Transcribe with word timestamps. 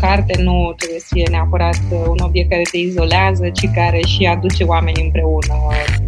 carte 0.00 0.42
nu 0.42 0.74
trebuie 0.76 1.00
să 1.00 1.06
fie 1.10 1.26
neapărat 1.30 1.80
un 2.08 2.18
obiect 2.18 2.50
care 2.50 2.62
te 2.70 2.76
izolează, 2.76 3.48
ci 3.48 3.68
care 3.74 4.00
și 4.06 4.24
aduce 4.24 4.64
oamenii 4.64 5.04
împreună. 5.04 5.54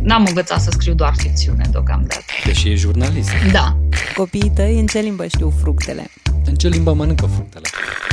N-am 0.02 0.24
învățat 0.26 0.60
să 0.60 0.70
scriu 0.70 0.94
doar 0.94 1.12
ficțiune 1.16 1.64
deocamdată. 1.70 2.24
Deși 2.44 2.68
e 2.70 2.74
jurnalist. 2.74 3.30
Da. 3.52 3.76
Copiii 4.16 4.52
tăi 4.54 4.78
în 4.78 4.86
ce 4.86 4.98
limbă 4.98 5.26
știu 5.26 5.52
fructele? 5.60 6.10
În 6.44 6.54
ce 6.54 6.68
limbă 6.68 6.92
mănâncă 6.92 7.26
fructele? 7.26 7.68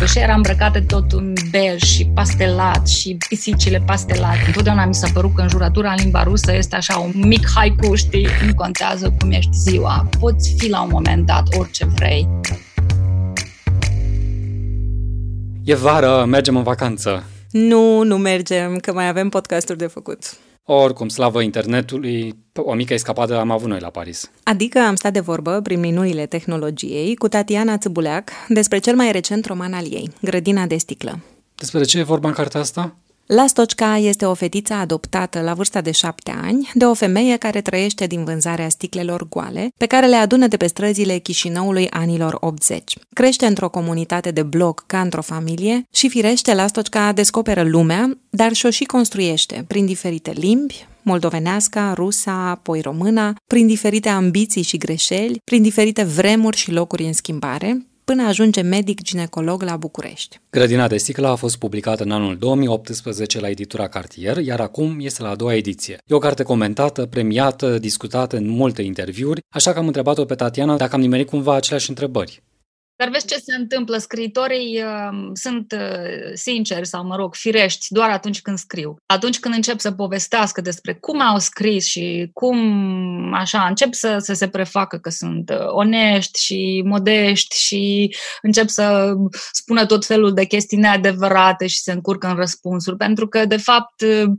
Și 0.05 0.19
era 0.19 0.33
îmbrăcate 0.33 0.81
tot 0.81 1.11
în 1.11 1.33
bej 1.49 1.81
și 1.81 2.05
pastelat 2.05 2.87
și 2.87 3.17
pisicile 3.29 3.83
pastelate. 3.85 4.43
Întotdeauna 4.45 4.85
mi 4.85 4.95
s-a 4.95 5.07
părut 5.13 5.35
că 5.35 5.41
înjurătura 5.41 5.89
în 5.89 5.97
limba 6.01 6.23
rusă 6.23 6.53
este 6.55 6.75
așa 6.75 6.97
un 6.97 7.11
mic 7.15 7.49
haiku, 7.55 7.95
știi? 7.95 8.27
Nu 8.45 8.53
contează 8.55 9.13
cum 9.19 9.31
ești 9.31 9.51
ziua. 9.51 10.09
Poți 10.19 10.55
fi 10.57 10.69
la 10.69 10.81
un 10.81 10.89
moment 10.91 11.25
dat 11.25 11.43
orice 11.57 11.85
vrei. 11.85 12.27
E 15.67 15.75
vară, 15.75 16.25
mergem 16.25 16.55
în 16.55 16.63
vacanță. 16.63 17.23
Nu, 17.51 18.03
nu 18.03 18.17
mergem, 18.17 18.77
că 18.77 18.93
mai 18.93 19.07
avem 19.07 19.29
podcasturi 19.29 19.77
de 19.77 19.87
făcut. 19.87 20.19
Oricum, 20.63 21.07
slavă 21.07 21.41
internetului, 21.41 22.35
o 22.55 22.73
mică 22.73 22.93
escapadă 22.93 23.39
am 23.39 23.51
avut 23.51 23.69
noi 23.69 23.79
la 23.79 23.89
Paris. 23.89 24.31
Adică 24.43 24.79
am 24.79 24.95
stat 24.95 25.13
de 25.13 25.19
vorbă 25.19 25.59
prin 25.63 25.79
minunile 25.79 26.25
tehnologiei 26.25 27.15
cu 27.15 27.27
Tatiana 27.27 27.77
Țăbuleac 27.77 28.29
despre 28.47 28.77
cel 28.77 28.95
mai 28.95 29.11
recent 29.11 29.45
roman 29.45 29.73
al 29.73 29.83
ei, 29.83 30.09
Grădina 30.21 30.65
de 30.65 30.77
sticlă. 30.77 31.19
Despre 31.55 31.83
ce 31.83 31.99
e 31.99 32.03
vorba 32.03 32.27
în 32.27 32.33
cartea 32.33 32.59
asta? 32.59 32.95
Lastocca 33.27 33.97
este 33.97 34.25
o 34.25 34.33
fetiță 34.33 34.73
adoptată 34.73 35.41
la 35.41 35.53
vârsta 35.53 35.81
de 35.81 35.91
șapte 35.91 36.31
ani 36.43 36.71
de 36.73 36.85
o 36.85 36.93
femeie 36.93 37.37
care 37.37 37.61
trăiește 37.61 38.07
din 38.07 38.23
vânzarea 38.23 38.69
sticlelor 38.69 39.27
goale, 39.29 39.69
pe 39.77 39.85
care 39.85 40.07
le 40.07 40.15
adună 40.15 40.47
de 40.47 40.57
pe 40.57 40.67
străzile 40.67 41.17
Chișinăului 41.17 41.89
anilor 41.89 42.37
80. 42.39 42.93
Crește 43.13 43.45
într-o 43.45 43.69
comunitate 43.69 44.31
de 44.31 44.43
bloc 44.43 44.83
ca 44.85 45.01
într-o 45.01 45.21
familie 45.21 45.83
și 45.93 46.09
firește 46.09 46.53
Lastocca 46.53 47.11
descoperă 47.11 47.63
lumea, 47.63 48.17
dar 48.29 48.53
și-o 48.53 48.69
și 48.69 48.83
construiește 48.83 49.65
prin 49.67 49.85
diferite 49.85 50.31
limbi, 50.31 50.87
moldovenească, 51.01 51.93
rusa, 51.95 52.49
apoi 52.49 52.81
româna, 52.81 53.35
prin 53.47 53.67
diferite 53.67 54.09
ambiții 54.09 54.61
și 54.61 54.77
greșeli, 54.77 55.41
prin 55.43 55.61
diferite 55.61 56.03
vremuri 56.03 56.57
și 56.57 56.71
locuri 56.71 57.05
în 57.05 57.13
schimbare, 57.13 57.87
până 58.11 58.23
ajunge 58.23 58.61
medic 58.61 59.01
ginecolog 59.01 59.61
la 59.61 59.77
București. 59.77 60.39
Grădina 60.49 60.87
de 60.87 60.97
sticlă 60.97 61.27
a 61.27 61.35
fost 61.35 61.57
publicată 61.57 62.03
în 62.03 62.11
anul 62.11 62.37
2018 62.37 63.39
la 63.39 63.49
editura 63.49 63.87
Cartier, 63.87 64.37
iar 64.37 64.59
acum 64.59 64.97
este 64.99 65.21
la 65.21 65.29
a 65.29 65.35
doua 65.35 65.55
ediție. 65.55 65.97
E 66.05 66.13
o 66.13 66.17
carte 66.17 66.43
comentată, 66.43 67.05
premiată, 67.05 67.79
discutată 67.79 68.37
în 68.37 68.47
multe 68.47 68.81
interviuri, 68.81 69.41
așa 69.49 69.73
că 69.73 69.79
am 69.79 69.85
întrebat-o 69.85 70.25
pe 70.25 70.35
Tatiana 70.35 70.75
dacă 70.75 70.95
am 70.95 71.01
nimerit 71.01 71.29
cumva 71.29 71.55
aceleași 71.55 71.89
întrebări. 71.89 72.43
Dar 72.97 73.09
vezi 73.09 73.27
ce 73.27 73.37
se 73.37 73.55
întâmplă? 73.55 73.97
Scriitorii 73.97 74.83
uh, 74.83 75.29
sunt 75.33 75.71
uh, 75.71 76.33
sinceri 76.33 76.87
sau, 76.87 77.05
mă 77.05 77.15
rog, 77.15 77.35
firești 77.35 77.85
doar 77.89 78.09
atunci 78.09 78.41
când 78.41 78.57
scriu. 78.57 78.95
Atunci 79.05 79.39
când 79.39 79.53
încep 79.53 79.79
să 79.79 79.91
povestească 79.91 80.61
despre 80.61 80.93
cum 80.93 81.21
au 81.21 81.37
scris 81.37 81.85
și 81.85 82.29
cum, 82.33 83.33
așa, 83.33 83.65
încep 83.67 83.93
să, 83.93 84.17
să 84.17 84.33
se 84.33 84.47
prefacă 84.47 84.97
că 84.97 85.09
sunt 85.09 85.49
uh, 85.49 85.67
onești 85.67 86.43
și 86.43 86.81
modești 86.85 87.57
și 87.57 88.15
încep 88.41 88.67
să 88.67 89.13
spună 89.51 89.85
tot 89.85 90.05
felul 90.05 90.33
de 90.33 90.45
chestii 90.45 90.77
neadevărate 90.77 91.67
și 91.67 91.81
se 91.81 91.91
încurcă 91.91 92.27
în 92.27 92.35
răspunsuri. 92.35 92.97
Pentru 92.97 93.27
că, 93.27 93.45
de 93.45 93.57
fapt, 93.57 94.01
uh, 94.01 94.31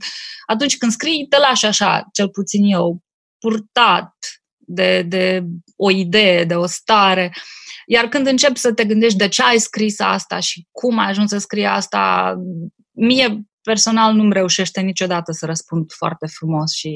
atunci 0.46 0.76
când 0.76 0.92
scrii, 0.92 1.26
te 1.28 1.38
lași 1.38 1.66
așa, 1.66 2.04
cel 2.12 2.28
puțin 2.28 2.64
eu, 2.64 3.02
purtat 3.38 4.14
de, 4.68 5.02
de 5.02 5.44
o 5.76 5.90
idee, 5.90 6.44
de 6.44 6.54
o 6.54 6.66
stare. 6.66 7.32
Iar 7.86 8.04
când 8.04 8.26
începi 8.26 8.58
să 8.58 8.72
te 8.72 8.84
gândești 8.84 9.18
de 9.18 9.28
ce 9.28 9.42
ai 9.42 9.58
scris 9.58 10.00
asta 10.00 10.38
și 10.38 10.66
cum 10.70 10.98
ai 10.98 11.08
ajuns 11.08 11.30
să 11.30 11.38
scrii 11.38 11.66
asta, 11.66 12.34
mie 12.92 13.42
personal 13.62 14.14
nu-mi 14.14 14.32
reușește 14.32 14.80
niciodată 14.80 15.32
să 15.32 15.46
răspund 15.46 15.92
foarte 15.92 16.26
frumos 16.26 16.72
și 16.72 16.92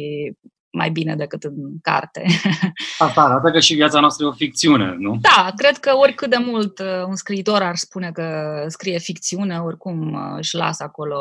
mai 0.71 0.91
bine 0.91 1.16
decât 1.16 1.43
în 1.43 1.55
carte. 1.82 2.27
Asta 2.99 3.21
arată 3.21 3.50
că 3.50 3.61
și 3.61 3.75
viața 3.75 4.00
noastră 4.00 4.25
e 4.25 4.28
o 4.28 4.32
ficțiune, 4.32 4.97
nu? 4.99 5.19
Da, 5.21 5.53
cred 5.56 5.78
că 5.78 5.97
oricât 5.97 6.31
de 6.31 6.38
mult 6.47 6.78
uh, 6.78 7.05
un 7.06 7.16
scriitor 7.16 7.62
ar 7.62 7.77
spune 7.77 8.11
că 8.12 8.65
scrie 8.69 8.99
ficțiune, 8.99 9.59
oricum 9.59 10.12
uh, 10.12 10.37
își 10.37 10.56
lasă 10.56 10.82
acolo 10.82 11.19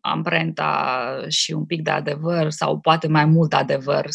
amprenta 0.00 1.24
și 1.28 1.52
un 1.52 1.64
pic 1.64 1.82
de 1.82 1.90
adevăr 1.90 2.50
sau 2.50 2.78
poate 2.78 3.08
mai 3.08 3.24
mult 3.24 3.54
adevăr. 3.54 4.06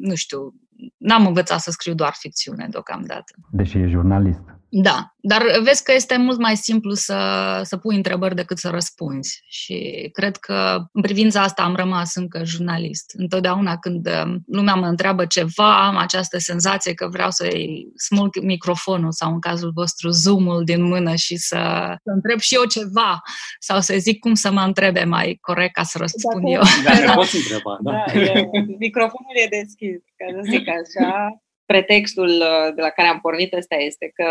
Nu 0.00 0.14
știu, 0.14 0.54
n-am 0.96 1.26
învățat 1.26 1.60
să 1.60 1.70
scriu 1.70 1.94
doar 1.94 2.12
ficțiune 2.18 2.66
deocamdată. 2.70 3.34
Deși 3.50 3.78
e 3.78 3.88
jurnalist. 3.88 4.59
Da, 4.72 5.14
dar 5.16 5.42
vezi 5.62 5.82
că 5.82 5.92
este 5.92 6.16
mult 6.16 6.38
mai 6.38 6.56
simplu 6.56 6.94
să, 6.94 7.18
să 7.64 7.76
pui 7.76 7.96
întrebări 7.96 8.34
decât 8.34 8.58
să 8.58 8.68
răspunzi. 8.68 9.42
Și 9.48 10.08
cred 10.12 10.36
că 10.36 10.78
în 10.92 11.02
privința 11.02 11.42
asta 11.42 11.62
am 11.62 11.74
rămas 11.74 12.14
încă 12.14 12.44
jurnalist. 12.44 13.12
Întotdeauna 13.16 13.76
când 13.76 14.06
um, 14.06 14.42
lumea 14.46 14.74
mă 14.74 14.86
întreabă 14.86 15.26
ceva, 15.26 15.86
am 15.86 15.96
această 15.96 16.38
senzație 16.38 16.94
că 16.94 17.08
vreau 17.08 17.30
să-i 17.30 17.86
smulg 17.96 18.42
microfonul 18.42 19.12
sau 19.12 19.32
în 19.32 19.40
cazul 19.40 19.70
vostru 19.74 20.08
zoom 20.10 20.64
din 20.64 20.82
mână 20.82 21.14
și 21.14 21.36
să, 21.36 21.56
să 22.04 22.10
întreb 22.10 22.38
și 22.38 22.54
eu 22.54 22.64
ceva 22.64 23.20
sau 23.58 23.80
să 23.80 23.94
zic 23.98 24.18
cum 24.18 24.34
să 24.34 24.52
mă 24.52 24.60
întrebe 24.60 25.04
mai 25.04 25.38
corect 25.40 25.74
ca 25.74 25.82
să 25.82 25.98
răspund 25.98 26.44
Dacă, 26.44 26.52
eu. 26.52 26.62
Da, 26.84 26.98
ne 26.98 27.12
poți 27.14 27.36
întreba, 27.36 27.78
da. 27.80 27.90
da 27.90 28.20
e, 28.20 28.50
microfonul 28.78 29.36
e 29.44 29.48
deschis, 29.60 29.98
ca 30.16 30.26
să 30.34 30.40
zic 30.50 30.68
așa. 30.68 31.40
Pretextul 31.72 32.28
uh, 32.28 32.74
de 32.74 32.80
la 32.80 32.88
care 32.88 33.08
am 33.08 33.20
pornit 33.20 33.52
ăsta 33.52 33.74
este 33.74 34.10
că 34.14 34.30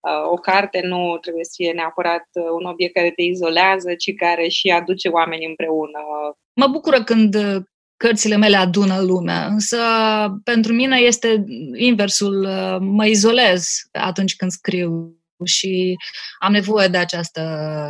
uh, 0.00 0.30
o 0.30 0.34
carte 0.34 0.80
nu 0.82 1.18
trebuie 1.20 1.44
să 1.44 1.52
fie 1.54 1.72
neapărat 1.72 2.26
uh, 2.32 2.44
un 2.58 2.64
obiect 2.64 2.94
care 2.94 3.10
te 3.10 3.22
izolează, 3.22 3.94
ci 3.94 4.14
care 4.14 4.48
și 4.48 4.68
aduce 4.68 5.08
oamenii 5.08 5.46
împreună. 5.46 5.98
Mă 6.52 6.66
bucură 6.66 7.04
când 7.04 7.36
cărțile 7.96 8.36
mele 8.36 8.56
adună 8.56 9.00
lumea, 9.00 9.46
însă 9.46 9.78
pentru 10.44 10.72
mine 10.72 10.96
este 10.96 11.44
inversul, 11.74 12.48
mă 12.80 13.06
izolez 13.06 13.66
atunci 13.92 14.36
când 14.36 14.50
scriu 14.50 15.17
și 15.44 15.96
am 16.38 16.52
nevoie 16.52 16.88
de 16.88 16.96
această 16.96 17.42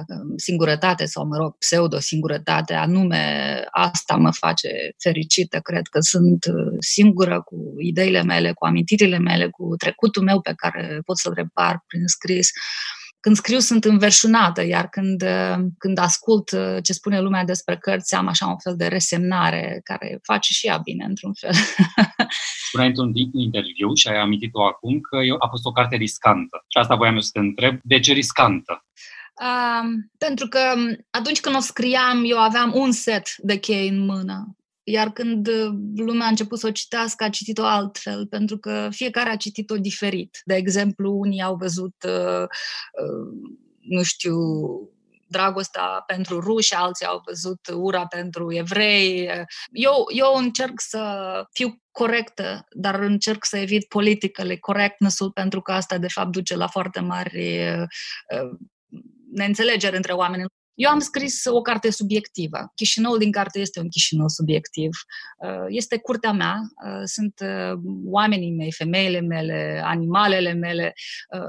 um, 0.09 0.37
singurătate 0.37 1.05
sau, 1.05 1.27
mă 1.27 1.37
rog, 1.37 1.57
pseudo-singurătate, 1.59 2.75
anume 2.75 3.65
asta 3.71 4.17
mă 4.17 4.33
face 4.33 4.69
fericită. 4.99 5.59
Cred 5.61 5.87
că 5.87 5.99
sunt 6.01 6.45
uh, 6.45 6.77
singură 6.79 7.43
cu 7.43 7.75
ideile 7.79 8.23
mele, 8.23 8.53
cu 8.53 8.67
amintirile 8.67 9.19
mele, 9.19 9.49
cu 9.49 9.77
trecutul 9.77 10.23
meu 10.23 10.41
pe 10.41 10.53
care 10.57 11.01
pot 11.05 11.19
să-l 11.19 11.33
repar 11.35 11.85
prin 11.87 12.07
scris 12.07 12.51
când 13.21 13.37
scriu 13.37 13.59
sunt 13.59 13.85
înverșunată, 13.85 14.67
iar 14.67 14.89
când, 14.89 15.23
uh, 15.23 15.57
când 15.79 15.99
ascult 15.99 16.51
uh, 16.51 16.77
ce 16.83 16.93
spune 16.93 17.21
lumea 17.21 17.45
despre 17.45 17.77
cărți, 17.77 18.15
am 18.15 18.27
așa 18.27 18.47
un 18.47 18.59
fel 18.59 18.77
de 18.77 18.87
resemnare 18.87 19.81
care 19.85 20.19
face 20.23 20.53
și 20.53 20.67
ea 20.67 20.77
bine, 20.77 21.05
într-un 21.05 21.33
fel. 21.35 21.53
Spuneai 22.69 22.89
într-un 22.89 23.13
interviu 23.33 23.95
și 23.95 24.09
ai 24.09 24.21
amintit-o 24.21 24.67
acum 24.67 25.01
că 25.01 25.17
a 25.39 25.49
fost 25.49 25.65
o 25.65 25.73
carte 25.73 25.97
riscantă. 25.97 26.65
Și 26.69 26.79
asta 26.79 26.95
voiam 26.95 27.15
eu 27.15 27.21
să 27.21 27.31
te 27.33 27.39
întreb, 27.39 27.79
de 27.83 28.01
ce 28.01 28.13
riscantă? 28.13 28.87
Uh, 29.41 29.89
pentru 30.19 30.49
că 30.49 30.59
atunci 31.11 31.41
când 31.41 31.57
o 31.57 31.61
scriam, 31.61 32.23
eu 32.25 32.39
aveam 32.39 32.73
un 32.75 32.93
set 32.93 33.35
de 33.37 33.59
chei 33.59 33.89
în 33.89 34.05
mână 34.05 34.58
iar 34.91 35.11
când 35.11 35.49
uh, 35.49 35.69
lumea 35.97 36.27
a 36.27 36.29
început 36.29 36.59
să 36.59 36.67
o 36.67 36.71
citească, 36.71 37.25
a 37.25 37.29
citit-o 37.29 37.65
altfel, 37.65 38.27
pentru 38.27 38.59
că 38.59 38.89
fiecare 38.91 39.31
a 39.31 39.37
citit-o 39.37 39.77
diferit. 39.77 40.41
De 40.45 40.55
exemplu, 40.55 41.13
unii 41.13 41.43
au 41.43 41.57
văzut, 41.57 41.95
uh, 42.07 42.43
uh, 43.03 43.59
nu 43.81 44.03
știu, 44.03 44.37
dragostea 45.27 46.03
pentru 46.07 46.41
ruși, 46.41 46.75
alții 46.75 47.07
au 47.07 47.23
văzut 47.27 47.61
ura 47.75 48.07
pentru 48.07 48.55
evrei. 48.55 49.31
Eu, 49.71 50.05
eu 50.15 50.35
încerc 50.37 50.81
să 50.81 51.03
fiu 51.53 51.83
corectă, 51.91 52.67
dar 52.71 53.01
încerc 53.01 53.45
să 53.45 53.57
evit 53.57 53.89
politically 53.89 54.59
correctness-ul 54.59 55.33
pentru 55.33 55.61
că 55.61 55.73
asta 55.73 55.99
de 55.99 56.09
fapt 56.09 56.31
duce 56.31 56.57
la 56.57 56.67
foarte 56.67 57.01
mari 57.01 57.65
neînțelegeri 59.33 59.97
între 59.97 60.13
oameni. 60.13 60.45
Eu 60.79 60.91
am 60.91 60.99
scris 60.99 61.45
o 61.45 61.61
carte 61.61 61.91
subiectivă. 61.91 62.73
Chișinăul 62.75 63.19
din 63.19 63.31
carte 63.31 63.59
este 63.59 63.81
un 63.81 63.89
Chișinău 63.89 64.29
subiectiv. 64.29 64.91
Uh, 65.39 65.67
este 65.69 65.99
curtea 65.99 66.33
mea, 66.33 66.61
uh, 66.85 67.03
sunt 67.05 67.41
uh, 67.43 67.81
oamenii 68.05 68.51
mei, 68.51 68.73
femeile 68.73 69.21
mele, 69.21 69.83
animalele 69.85 70.53
mele. 70.53 70.95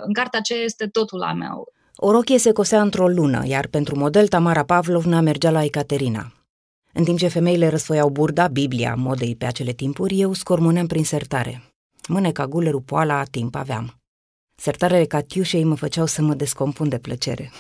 În 0.06 0.14
cartea 0.14 0.40
aceea 0.40 0.64
este 0.64 0.88
totul 0.88 1.22
a 1.22 1.34
meu. 1.34 1.74
O 1.96 2.12
rochie 2.12 2.38
se 2.38 2.52
cosea 2.52 2.82
într-o 2.82 3.08
lună, 3.08 3.46
iar 3.46 3.68
pentru 3.68 3.98
model 3.98 4.28
Tamara 4.28 4.64
Pavlovna 4.64 5.22
mergea 5.22 5.52
la 5.52 5.64
Ecaterina. 5.64 6.34
În 6.94 7.04
timp 7.04 7.18
ce 7.18 7.28
femeile 7.28 7.68
răsfoiau 7.68 8.10
burda, 8.10 8.48
Biblia, 8.48 8.96
modei 8.96 9.36
pe 9.36 9.46
acele 9.46 9.72
timpuri, 9.72 10.20
eu 10.20 10.34
scormoneam 10.34 10.88
prin 10.88 11.04
sertare. 11.04 11.64
Mâneca, 12.08 12.48
gulerul, 12.48 12.82
poala, 12.82 13.24
timp 13.24 13.56
aveam. 13.56 13.94
Sertarele 14.56 15.06
Catiușei 15.06 15.64
mă 15.64 15.76
făceau 15.76 16.06
să 16.06 16.22
mă 16.22 16.34
descompun 16.34 16.90
de 16.90 16.98
plăcere. 16.98 17.52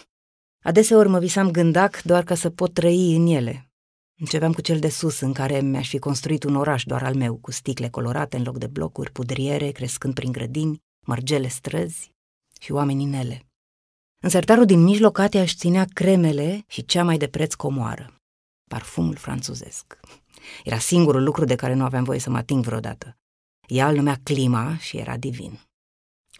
Adeseori 0.63 1.09
mă 1.09 1.19
visam 1.19 1.51
gândac 1.51 2.01
doar 2.01 2.23
ca 2.23 2.35
să 2.35 2.49
pot 2.49 2.73
trăi 2.73 3.15
în 3.15 3.27
ele. 3.27 3.69
Începeam 4.19 4.53
cu 4.53 4.61
cel 4.61 4.79
de 4.79 4.89
sus, 4.89 5.19
în 5.19 5.33
care 5.33 5.59
mi-aș 5.59 5.89
fi 5.89 5.99
construit 5.99 6.43
un 6.43 6.55
oraș 6.55 6.83
doar 6.83 7.03
al 7.03 7.15
meu, 7.15 7.35
cu 7.35 7.51
sticle 7.51 7.89
colorate 7.89 8.37
în 8.37 8.43
loc 8.43 8.57
de 8.57 8.67
blocuri, 8.67 9.11
pudriere, 9.11 9.71
crescând 9.71 10.13
prin 10.13 10.31
grădini, 10.31 10.81
mărgele 11.05 11.47
străzi 11.47 12.11
și 12.59 12.71
oameni 12.71 13.03
în 13.03 13.13
ele. 13.13 13.43
În 14.21 14.29
sertarul 14.29 14.65
din 14.65 14.83
mijloc, 14.83 15.13
Katia 15.13 15.41
își 15.41 15.55
ținea 15.55 15.85
cremele 15.93 16.63
și 16.67 16.85
cea 16.85 17.03
mai 17.03 17.17
de 17.17 17.27
preț 17.27 17.53
comoară. 17.53 18.15
Parfumul 18.69 19.15
franțuzesc. 19.15 19.99
Era 20.63 20.77
singurul 20.77 21.23
lucru 21.23 21.45
de 21.45 21.55
care 21.55 21.73
nu 21.73 21.83
aveam 21.83 22.03
voie 22.03 22.19
să 22.19 22.29
mă 22.29 22.37
ating 22.37 22.63
vreodată. 22.63 23.17
Ea 23.67 23.89
îl 23.89 23.95
numea 23.95 24.19
clima 24.23 24.77
și 24.77 24.97
era 24.97 25.17
divin. 25.17 25.59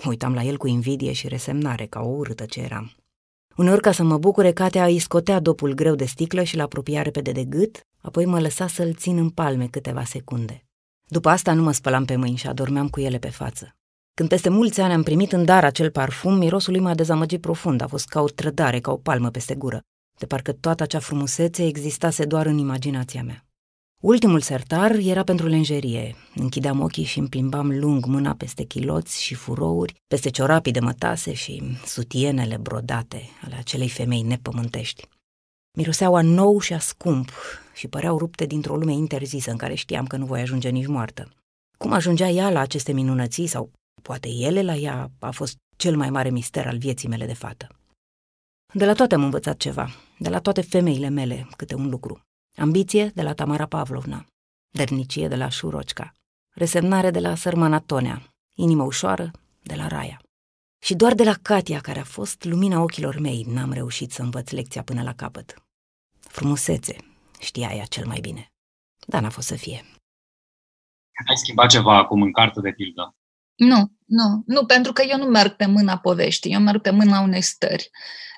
Mă 0.03 0.09
uitam 0.09 0.33
la 0.33 0.43
el 0.43 0.57
cu 0.57 0.67
invidie 0.67 1.11
și 1.11 1.27
resemnare, 1.27 1.85
ca 1.85 1.99
o 1.99 2.07
urâtă 2.07 2.45
ce 2.45 2.59
eram. 2.59 2.98
Uneori, 3.59 3.81
ca 3.81 3.91
să 3.91 4.03
mă 4.03 4.17
bucure, 4.17 4.51
Katea 4.51 4.85
îi 4.85 4.99
scotea 4.99 5.39
dopul 5.39 5.73
greu 5.73 5.95
de 5.95 6.05
sticlă 6.05 6.43
și 6.43 6.55
l-apropia 6.55 7.01
repede 7.01 7.31
de 7.31 7.43
gât, 7.43 7.79
apoi 8.01 8.25
mă 8.25 8.39
lăsa 8.39 8.67
să-l 8.67 8.93
țin 8.93 9.17
în 9.17 9.29
palme 9.29 9.67
câteva 9.67 10.03
secunde. 10.03 10.65
După 11.07 11.29
asta 11.29 11.53
nu 11.53 11.61
mă 11.61 11.71
spălam 11.71 12.05
pe 12.05 12.15
mâini 12.15 12.37
și 12.37 12.47
adormeam 12.47 12.89
cu 12.89 12.99
ele 12.99 13.17
pe 13.17 13.29
față. 13.29 13.75
Când 14.13 14.29
peste 14.29 14.49
mulți 14.49 14.81
ani 14.81 14.93
am 14.93 15.03
primit 15.03 15.31
în 15.31 15.45
dar 15.45 15.63
acel 15.63 15.91
parfum, 15.91 16.37
mirosul 16.37 16.73
lui 16.73 16.81
m-a 16.81 16.95
dezamăgit 16.95 17.41
profund, 17.41 17.81
a 17.81 17.87
fost 17.87 18.07
ca 18.07 18.21
o 18.21 18.27
trădare, 18.27 18.79
ca 18.79 18.91
o 18.91 18.97
palmă 18.97 19.29
peste 19.29 19.55
gură, 19.55 19.81
de 20.19 20.25
parcă 20.25 20.51
toată 20.51 20.83
acea 20.83 20.99
frumusețe 20.99 21.65
existase 21.65 22.25
doar 22.25 22.45
în 22.45 22.57
imaginația 22.57 23.23
mea. 23.23 23.48
Ultimul 24.01 24.41
sertar 24.41 24.91
era 24.91 25.23
pentru 25.23 25.47
lenjerie. 25.47 26.15
Închideam 26.35 26.79
ochii 26.79 27.03
și 27.03 27.19
îmi 27.19 27.29
plimbam 27.29 27.79
lung 27.79 28.05
mâna 28.05 28.35
peste 28.35 28.63
chiloți 28.63 29.23
și 29.23 29.33
furouri, 29.33 29.93
peste 30.07 30.29
ciorapii 30.29 30.71
de 30.71 30.79
mătase 30.79 31.33
și 31.33 31.77
sutienele 31.85 32.57
brodate 32.57 33.29
ale 33.41 33.55
acelei 33.55 33.89
femei 33.89 34.21
nepământești. 34.21 35.07
Miroseau 35.77 36.15
a 36.15 36.21
nou 36.21 36.59
și 36.59 36.73
a 36.73 36.79
scump 36.79 37.31
și 37.73 37.87
păreau 37.87 38.17
rupte 38.17 38.45
dintr-o 38.45 38.75
lume 38.75 38.93
interzisă 38.93 39.51
în 39.51 39.57
care 39.57 39.73
știam 39.73 40.07
că 40.07 40.17
nu 40.17 40.25
voi 40.25 40.41
ajunge 40.41 40.69
nici 40.69 40.87
moartă. 40.87 41.33
Cum 41.77 41.91
ajungea 41.91 42.27
ea 42.29 42.49
la 42.49 42.59
aceste 42.59 42.91
minunății 42.91 43.47
sau 43.47 43.71
poate 44.01 44.29
ele 44.29 44.61
la 44.61 44.75
ea 44.75 45.11
a 45.19 45.31
fost 45.31 45.55
cel 45.77 45.97
mai 45.97 46.09
mare 46.09 46.29
mister 46.29 46.67
al 46.67 46.77
vieții 46.77 47.07
mele 47.07 47.25
de 47.25 47.33
fată. 47.33 47.67
De 48.73 48.85
la 48.85 48.93
toate 48.93 49.15
am 49.15 49.23
învățat 49.23 49.57
ceva, 49.57 49.89
de 50.19 50.29
la 50.29 50.39
toate 50.39 50.61
femeile 50.61 51.09
mele 51.09 51.47
câte 51.57 51.75
un 51.75 51.89
lucru. 51.89 52.21
Ambiție 52.59 53.05
de 53.05 53.21
la 53.21 53.33
Tamara 53.33 53.65
Pavlovna, 53.65 54.25
dernicie 54.69 55.27
de 55.27 55.35
la 55.35 55.49
Șurocca, 55.49 56.13
resemnare 56.55 57.11
de 57.11 57.19
la 57.19 57.35
Sărmana 57.35 57.79
Tonea, 57.79 58.21
inimă 58.55 58.83
ușoară 58.83 59.31
de 59.63 59.75
la 59.75 59.87
Raia. 59.87 60.21
Și 60.81 60.95
doar 60.95 61.13
de 61.13 61.23
la 61.23 61.33
Katia, 61.41 61.79
care 61.79 61.99
a 61.99 62.03
fost 62.03 62.43
lumina 62.43 62.81
ochilor 62.81 63.19
mei, 63.19 63.43
n-am 63.47 63.71
reușit 63.71 64.11
să 64.11 64.21
învăț 64.21 64.49
lecția 64.51 64.83
până 64.83 65.03
la 65.03 65.13
capăt. 65.13 65.63
Frumusețe, 66.19 66.95
știa 67.39 67.69
ea 67.73 67.85
cel 67.85 68.05
mai 68.05 68.19
bine. 68.19 68.51
Dar 69.07 69.21
n-a 69.21 69.29
fost 69.29 69.47
să 69.47 69.55
fie. 69.55 69.85
Ai 71.27 71.37
schimbat 71.37 71.69
ceva 71.69 71.97
acum 71.97 72.21
în 72.21 72.31
carte 72.31 72.61
de 72.61 72.71
pildă? 72.71 73.15
Nu, 73.59 73.91
nu, 74.05 74.43
nu, 74.45 74.65
pentru 74.65 74.93
că 74.93 75.03
eu 75.09 75.17
nu 75.17 75.25
merg 75.25 75.51
pe 75.51 75.65
mâna 75.65 75.97
poveștii, 75.97 76.53
eu 76.53 76.59
merg 76.59 76.81
pe 76.81 76.89
mâna 76.89 77.19
unei 77.19 77.41
stări 77.41 77.89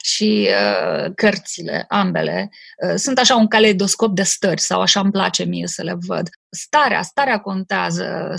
și 0.04 0.50
uh, 0.50 1.12
cărțile, 1.16 1.86
ambele, 1.88 2.50
uh, 2.86 2.96
sunt 2.96 3.18
așa 3.18 3.36
un 3.36 3.48
caleidoscop 3.48 4.16
de 4.16 4.24
stări 4.24 4.62
sau 4.62 4.82
așa 4.82 5.00
îmi 5.00 5.12
place 5.12 5.44
mie 5.44 5.68
să 5.68 5.84
le 5.84 5.96
văd. 6.08 6.30
Starea, 6.50 7.02
starea 7.02 7.40
contează. 7.40 8.34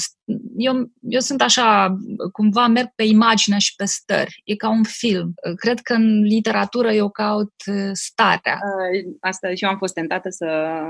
Eu, 0.56 0.90
eu 1.00 1.20
sunt 1.20 1.42
așa, 1.42 1.96
cumva 2.32 2.66
merg 2.66 2.88
pe 2.94 3.02
imagine 3.02 3.58
și 3.58 3.74
pe 3.76 3.84
stări. 3.84 4.40
E 4.44 4.56
ca 4.56 4.68
un 4.68 4.82
film. 4.82 5.34
Cred 5.56 5.80
că 5.80 5.92
în 5.92 6.22
literatură 6.22 6.92
eu 6.92 7.10
caut 7.10 7.52
uh, 7.66 7.90
starea. 7.92 8.58
Asta 9.20 9.54
și 9.54 9.64
eu 9.64 9.70
am 9.70 9.76
fost 9.76 9.94
tentată 9.94 10.28
să, 10.30 10.46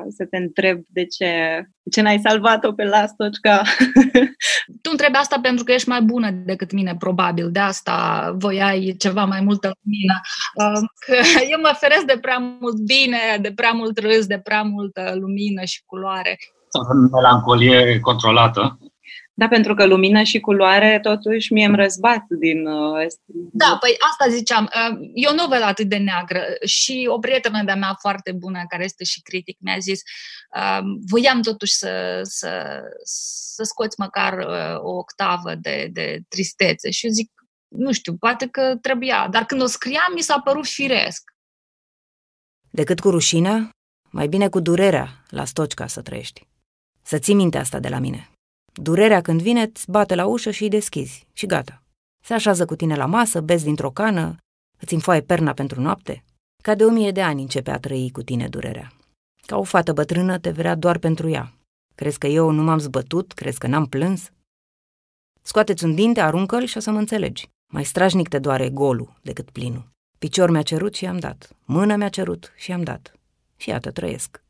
să 0.08 0.24
te 0.30 0.36
întreb 0.36 0.80
de 0.86 1.04
ce, 1.04 1.62
de 1.82 1.90
ce 1.90 2.00
n-ai 2.00 2.20
salvat-o 2.22 2.72
pe 2.72 2.84
Lastocca. 2.84 3.62
Tu 4.82 4.88
întrebi 4.90 5.16
asta 5.16 5.38
pentru 5.42 5.64
că 5.64 5.72
ești 5.72 5.88
mai 5.88 6.02
bună 6.02 6.30
decât 6.30 6.72
mine, 6.72 6.96
probabil. 6.98 7.50
De 7.50 7.58
asta 7.58 7.94
voiai 8.38 8.94
ceva 8.98 9.24
mai 9.24 9.40
multă 9.40 9.72
lumină. 9.82 10.20
Că 11.06 11.14
eu 11.50 11.60
mă 11.60 11.72
feresc 11.80 12.04
de 12.04 12.18
prea 12.20 12.38
mult 12.38 12.76
bine, 12.76 13.18
de 13.40 13.52
prea 13.52 13.70
mult 13.70 13.98
râs, 13.98 14.26
de 14.26 14.38
prea 14.38 14.62
multă 14.62 15.12
lumină 15.14 15.64
și 15.64 15.82
culoare. 15.86 16.38
Melancolie 17.12 18.00
controlată. 18.00 18.78
Da, 19.34 19.48
pentru 19.48 19.74
că 19.74 19.86
lumină 19.86 20.22
și 20.22 20.40
culoare 20.40 20.98
totuși 21.02 21.52
mie 21.52 21.66
îmi 21.66 21.76
răzbat 21.76 22.24
din... 22.28 22.66
Uh, 22.66 23.06
da, 23.52 23.76
păi 23.80 23.96
asta 23.98 24.28
ziceam. 24.28 24.64
Uh, 24.64 25.08
eu 25.14 25.34
nu 25.34 25.46
văd 25.46 25.62
atât 25.62 25.88
de 25.88 25.96
neagră 25.96 26.42
și 26.64 27.08
o 27.10 27.18
prietenă 27.18 27.62
de-a 27.64 27.76
mea 27.76 27.96
foarte 28.00 28.32
bună, 28.32 28.64
care 28.68 28.84
este 28.84 29.04
și 29.04 29.22
critic, 29.22 29.56
mi-a 29.60 29.78
zis 29.78 30.00
uh, 30.56 30.80
voiam 31.10 31.42
totuși 31.42 31.72
să, 31.72 32.20
să, 32.22 32.80
să 33.04 33.62
scoți 33.62 34.00
măcar 34.00 34.46
o 34.78 34.90
octavă 34.90 35.54
de, 35.54 35.88
de 35.92 36.20
tristețe 36.28 36.90
și 36.90 37.06
eu 37.06 37.12
zic, 37.12 37.30
nu 37.68 37.92
știu, 37.92 38.16
poate 38.16 38.46
că 38.46 38.76
trebuia, 38.80 39.28
dar 39.30 39.44
când 39.44 39.62
o 39.62 39.66
scriam 39.66 40.12
mi 40.14 40.20
s-a 40.20 40.40
părut 40.40 40.66
firesc. 40.66 41.22
Decât 42.70 43.00
cu 43.00 43.10
rușinea, 43.10 43.70
mai 44.10 44.28
bine 44.28 44.48
cu 44.48 44.60
durerea 44.60 45.24
la 45.28 45.44
stocica 45.44 45.86
să 45.86 46.02
trăiești. 46.02 46.46
Să 47.02 47.18
ții 47.18 47.34
minte 47.34 47.58
asta 47.58 47.78
de 47.78 47.88
la 47.88 47.98
mine. 47.98 48.30
Durerea 48.72 49.20
când 49.20 49.42
vine, 49.42 49.62
îți 49.62 49.90
bate 49.90 50.14
la 50.14 50.26
ușă 50.26 50.50
și 50.50 50.62
îi 50.62 50.68
deschizi. 50.68 51.26
Și 51.32 51.46
gata. 51.46 51.82
Se 52.24 52.34
așează 52.34 52.64
cu 52.64 52.76
tine 52.76 52.96
la 52.96 53.06
masă, 53.06 53.40
bezi 53.40 53.64
dintr-o 53.64 53.90
cană, 53.90 54.36
îți 54.80 54.94
înfoaie 54.94 55.20
perna 55.20 55.52
pentru 55.52 55.80
noapte. 55.80 56.24
Ca 56.62 56.74
de 56.74 56.84
o 56.84 56.90
mie 56.90 57.10
de 57.10 57.22
ani 57.22 57.42
începe 57.42 57.70
a 57.70 57.78
trăi 57.78 58.10
cu 58.10 58.22
tine 58.22 58.48
durerea. 58.48 58.92
Ca 59.46 59.56
o 59.56 59.62
fată 59.62 59.92
bătrână 59.92 60.38
te 60.38 60.50
vrea 60.50 60.74
doar 60.74 60.98
pentru 60.98 61.28
ea. 61.28 61.52
Crezi 61.94 62.18
că 62.18 62.26
eu 62.26 62.50
nu 62.50 62.62
m-am 62.62 62.78
zbătut? 62.78 63.32
Crezi 63.32 63.58
că 63.58 63.66
n-am 63.66 63.86
plâns? 63.86 64.30
Scoateți 65.42 65.84
un 65.84 65.94
dinte, 65.94 66.20
aruncă-l 66.20 66.64
și 66.64 66.76
o 66.76 66.80
să 66.80 66.90
mă 66.90 66.98
înțelegi. 66.98 67.48
Mai 67.72 67.84
strajnic 67.84 68.28
te 68.28 68.38
doare 68.38 68.70
golul 68.70 69.18
decât 69.22 69.50
plinul. 69.50 69.90
Picior 70.18 70.50
mi-a 70.50 70.62
cerut 70.62 70.94
și 70.94 71.06
am 71.06 71.18
dat. 71.18 71.56
Mână 71.64 71.96
mi-a 71.96 72.08
cerut 72.08 72.52
și 72.56 72.72
am 72.72 72.82
dat. 72.82 73.12
Și 73.56 73.68
iată, 73.68 73.90
trăiesc. 73.90 74.44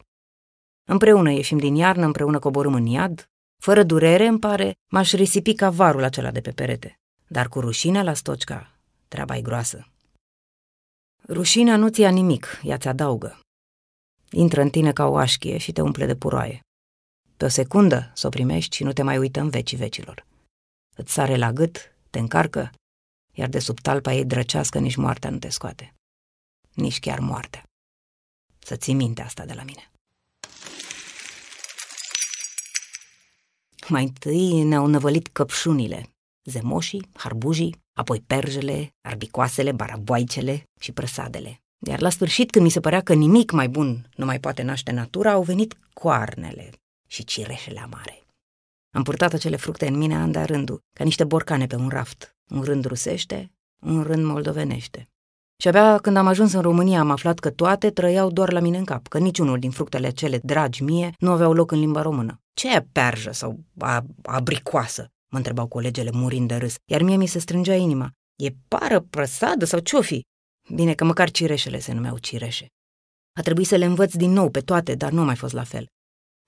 Împreună 0.88 1.30
ieșim 1.30 1.58
din 1.58 1.74
iarnă, 1.74 2.04
împreună 2.04 2.38
coborâm 2.38 2.74
în 2.74 2.86
iad. 2.86 3.30
Fără 3.64 3.82
durere, 3.82 4.26
îmi 4.26 4.38
pare, 4.38 4.74
m-aș 4.92 5.12
risipi 5.12 5.54
ca 5.54 5.70
varul 5.70 6.02
acela 6.02 6.30
de 6.30 6.40
pe 6.40 6.50
perete. 6.50 6.94
Dar 7.26 7.48
cu 7.48 7.60
rușinea 7.60 8.02
la 8.02 8.14
stocica, 8.14 8.72
treaba 9.08 9.36
e 9.36 9.42
groasă. 9.42 9.88
Rușinea 11.28 11.76
nu 11.76 11.88
ți-a 11.88 12.10
nimic, 12.10 12.60
ea 12.62 12.78
ți 12.78 12.88
adaugă. 12.88 13.40
Intră 14.30 14.60
în 14.60 14.70
tine 14.70 14.92
ca 14.92 15.06
o 15.06 15.16
așchie 15.16 15.58
și 15.58 15.72
te 15.72 15.80
umple 15.80 16.06
de 16.06 16.16
puroaie. 16.16 16.60
Pe 17.36 17.44
o 17.44 17.48
secundă 17.48 18.10
să 18.14 18.26
o 18.26 18.30
primești 18.30 18.76
și 18.76 18.82
nu 18.82 18.92
te 18.92 19.02
mai 19.02 19.18
uită 19.18 19.40
în 19.40 19.48
vecii 19.48 19.76
vecilor. 19.76 20.26
Îți 20.96 21.12
sare 21.12 21.36
la 21.36 21.52
gât, 21.52 21.94
te 22.10 22.18
încarcă, 22.18 22.70
iar 23.32 23.48
de 23.48 23.58
sub 23.58 23.80
talpa 23.80 24.12
ei 24.12 24.24
drăcească 24.24 24.78
nici 24.78 24.96
moartea 24.96 25.30
nu 25.30 25.38
te 25.38 25.48
scoate. 25.48 25.94
Nici 26.74 27.00
chiar 27.00 27.18
moartea. 27.18 27.62
Să 28.58 28.76
ții 28.76 28.94
minte 28.94 29.22
asta 29.22 29.44
de 29.44 29.52
la 29.52 29.62
mine. 29.62 29.91
Mai 33.92 34.02
întâi 34.02 34.62
ne-au 34.62 34.86
năvălit 34.86 35.28
căpșunile, 35.28 36.14
zemoșii, 36.44 37.08
harbujii, 37.12 37.76
apoi 37.92 38.20
perjele, 38.26 38.94
arbicoasele, 39.00 39.72
baraboaicele 39.72 40.62
și 40.80 40.92
prăsadele. 40.92 41.60
Iar 41.86 42.00
la 42.00 42.10
sfârșit, 42.10 42.50
când 42.50 42.64
mi 42.64 42.70
se 42.70 42.80
părea 42.80 43.00
că 43.00 43.14
nimic 43.14 43.50
mai 43.50 43.68
bun 43.68 44.08
nu 44.16 44.24
mai 44.24 44.40
poate 44.40 44.62
naște 44.62 44.92
natura, 44.92 45.32
au 45.32 45.42
venit 45.42 45.76
coarnele 45.92 46.70
și 47.08 47.24
cireșele 47.24 47.80
amare. 47.80 48.26
Am 48.94 49.02
purtat 49.02 49.32
acele 49.32 49.56
fructe 49.56 49.86
în 49.86 49.96
mine 49.96 50.16
an 50.16 50.30
de 50.30 50.40
rândul, 50.40 50.80
ca 50.96 51.04
niște 51.04 51.24
borcane 51.24 51.66
pe 51.66 51.76
un 51.76 51.88
raft, 51.88 52.36
un 52.50 52.62
rând 52.62 52.84
rusește, 52.84 53.52
un 53.86 54.02
rând 54.02 54.24
moldovenește. 54.24 55.08
Și 55.56 55.68
abia 55.68 55.98
când 55.98 56.16
am 56.16 56.26
ajuns 56.26 56.52
în 56.52 56.60
România 56.60 57.00
am 57.00 57.10
aflat 57.10 57.38
că 57.38 57.50
toate 57.50 57.90
trăiau 57.90 58.30
doar 58.30 58.52
la 58.52 58.60
mine 58.60 58.78
în 58.78 58.84
cap, 58.84 59.08
că 59.08 59.18
niciunul 59.18 59.58
din 59.58 59.70
fructele 59.70 60.10
cele 60.10 60.40
dragi 60.42 60.82
mie 60.82 61.14
nu 61.18 61.30
aveau 61.30 61.52
loc 61.52 61.70
în 61.70 61.78
limba 61.78 62.02
română. 62.02 62.41
Ce 62.54 62.74
e 62.74 62.86
perjă 62.92 63.32
sau 63.32 63.64
a, 63.78 64.04
abricoasă? 64.22 65.08
Mă 65.30 65.38
întrebau 65.38 65.66
colegele 65.66 66.10
murind 66.12 66.48
de 66.48 66.54
râs, 66.54 66.74
iar 66.84 67.02
mie 67.02 67.16
mi 67.16 67.26
se 67.26 67.38
strângea 67.38 67.74
inima. 67.74 68.10
E 68.36 68.50
pară, 68.68 69.00
prăsadă 69.00 69.64
sau 69.64 69.78
ce-o 69.78 70.02
fi? 70.02 70.22
Bine 70.74 70.94
că 70.94 71.04
măcar 71.04 71.30
cireșele 71.30 71.78
se 71.78 71.92
numeau 71.92 72.18
cireșe. 72.18 72.66
A 73.38 73.40
trebuit 73.40 73.66
să 73.66 73.76
le 73.76 73.84
învăț 73.84 74.14
din 74.14 74.30
nou 74.30 74.50
pe 74.50 74.60
toate, 74.60 74.94
dar 74.94 75.10
nu 75.12 75.20
a 75.20 75.24
mai 75.24 75.36
fost 75.36 75.52
la 75.52 75.64
fel. 75.64 75.86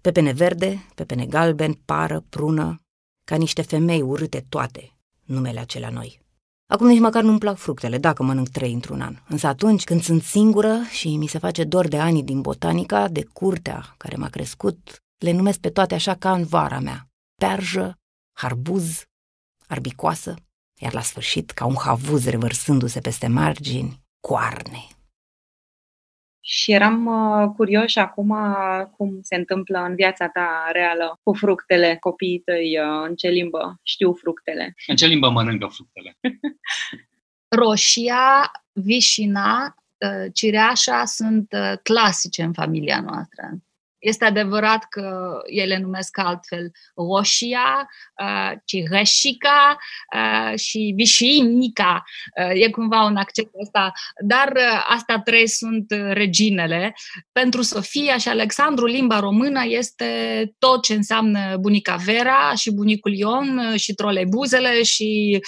Pepene 0.02 0.32
verde, 0.32 0.86
pepene 0.94 1.26
galben, 1.26 1.72
pară, 1.72 2.20
prună, 2.28 2.76
ca 3.24 3.36
niște 3.36 3.62
femei 3.62 4.02
urâte 4.02 4.46
toate, 4.48 4.96
numele 5.24 5.60
acelea 5.60 5.88
noi. 5.90 6.22
Acum 6.66 6.86
nici 6.86 7.00
măcar 7.00 7.22
nu-mi 7.22 7.38
plac 7.38 7.56
fructele, 7.56 7.98
dacă 7.98 8.22
mănânc 8.22 8.48
trei 8.48 8.72
într-un 8.72 9.00
an. 9.00 9.16
Însă 9.28 9.46
atunci 9.46 9.84
când 9.84 10.02
sunt 10.02 10.22
singură 10.22 10.82
și 10.90 11.16
mi 11.16 11.26
se 11.26 11.38
face 11.38 11.64
dor 11.64 11.88
de 11.88 11.98
ani 11.98 12.22
din 12.22 12.40
botanica, 12.40 13.08
de 13.08 13.24
curtea 13.32 13.94
care 13.96 14.16
m-a 14.16 14.28
crescut, 14.28 15.03
le 15.18 15.32
numesc 15.32 15.60
pe 15.60 15.70
toate 15.70 15.94
așa 15.94 16.14
ca 16.14 16.32
în 16.32 16.44
vara 16.44 16.78
mea. 16.78 17.08
Perjă, 17.34 17.98
harbuz, 18.32 19.02
arbicoasă, 19.66 20.34
iar 20.80 20.92
la 20.92 21.00
sfârșit, 21.00 21.50
ca 21.50 21.64
un 21.64 21.76
havuz 21.76 22.28
revărsându-se 22.28 23.00
peste 23.00 23.26
margini, 23.26 24.02
coarne. 24.20 24.86
Și 26.40 26.72
eram 26.72 27.06
uh, 27.06 27.50
curioși 27.56 27.98
acum 27.98 28.28
uh, 28.28 28.86
cum 28.96 29.18
se 29.22 29.34
întâmplă 29.34 29.78
în 29.78 29.94
viața 29.94 30.28
ta 30.28 30.70
reală 30.72 31.18
cu 31.22 31.34
fructele, 31.34 31.96
copiii 32.00 32.38
tăi, 32.38 32.78
uh, 32.78 33.06
în 33.08 33.14
ce 33.14 33.28
limbă 33.28 33.80
știu 33.82 34.12
fructele. 34.12 34.74
În 34.86 34.96
ce 34.96 35.06
limbă 35.06 35.30
mănâncă 35.30 35.66
fructele? 35.66 36.18
Roșia, 37.56 38.50
vișina, 38.72 39.74
uh, 39.98 40.32
cireașa 40.32 41.04
sunt 41.04 41.52
uh, 41.52 41.72
clasice 41.82 42.42
în 42.42 42.52
familia 42.52 43.00
noastră. 43.00 43.50
Este 44.04 44.24
adevărat 44.24 44.84
că 44.88 45.38
ele 45.44 45.78
numesc 45.78 46.18
altfel 46.18 46.70
roșia, 46.94 47.88
cireșica 48.64 49.76
și 50.56 50.92
vișinica. 50.96 52.02
E 52.54 52.70
cumva 52.70 53.04
un 53.04 53.16
accent 53.16 53.48
ăsta, 53.62 53.92
dar 54.24 54.52
astea 54.88 55.20
trei 55.20 55.48
sunt 55.48 55.86
reginele. 56.10 56.94
Pentru 57.32 57.62
Sofia 57.62 58.16
și 58.16 58.28
Alexandru, 58.28 58.86
limba 58.86 59.18
română 59.18 59.62
este 59.64 60.06
tot 60.58 60.82
ce 60.82 60.94
înseamnă 60.94 61.56
bunica 61.60 61.96
Vera 61.96 62.52
și 62.56 62.74
bunicul 62.74 63.12
Ion 63.14 63.76
și 63.76 63.94
trolebuzele 63.94 64.82
și 64.82 65.40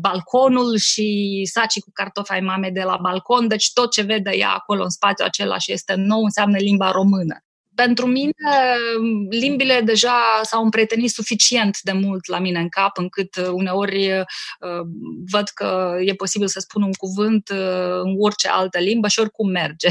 balconul 0.00 0.76
și 0.76 1.40
sacii 1.52 1.80
cu 1.80 1.90
cartofi 1.92 2.32
ai 2.32 2.40
mame 2.40 2.70
de 2.70 2.82
la 2.82 2.98
balcon, 3.02 3.48
deci 3.48 3.72
tot 3.72 3.92
ce 3.92 4.02
vede 4.02 4.30
ea 4.34 4.50
acolo 4.50 4.82
în 4.82 4.90
spațiu 4.90 5.24
acela 5.24 5.58
și 5.58 5.72
este 5.72 5.94
nou 5.94 6.22
înseamnă 6.22 6.56
limba 6.56 6.90
română 6.90 7.42
pentru 7.84 8.06
mine, 8.06 8.32
limbile 9.30 9.80
deja 9.80 10.40
s-au 10.42 10.62
împrietenit 10.62 11.10
suficient 11.10 11.78
de 11.82 11.92
mult 11.92 12.26
la 12.26 12.38
mine 12.38 12.58
în 12.60 12.68
cap, 12.68 12.98
încât 12.98 13.36
uh, 13.36 13.48
uneori 13.52 14.10
uh, 14.10 14.26
văd 15.30 15.48
că 15.48 15.96
e 16.04 16.14
posibil 16.14 16.48
să 16.48 16.60
spun 16.60 16.82
un 16.82 16.92
cuvânt 16.92 17.48
uh, 17.48 18.00
în 18.02 18.14
orice 18.18 18.48
altă 18.48 18.78
limbă 18.78 19.08
și 19.08 19.20
oricum 19.20 19.50
merge. 19.50 19.88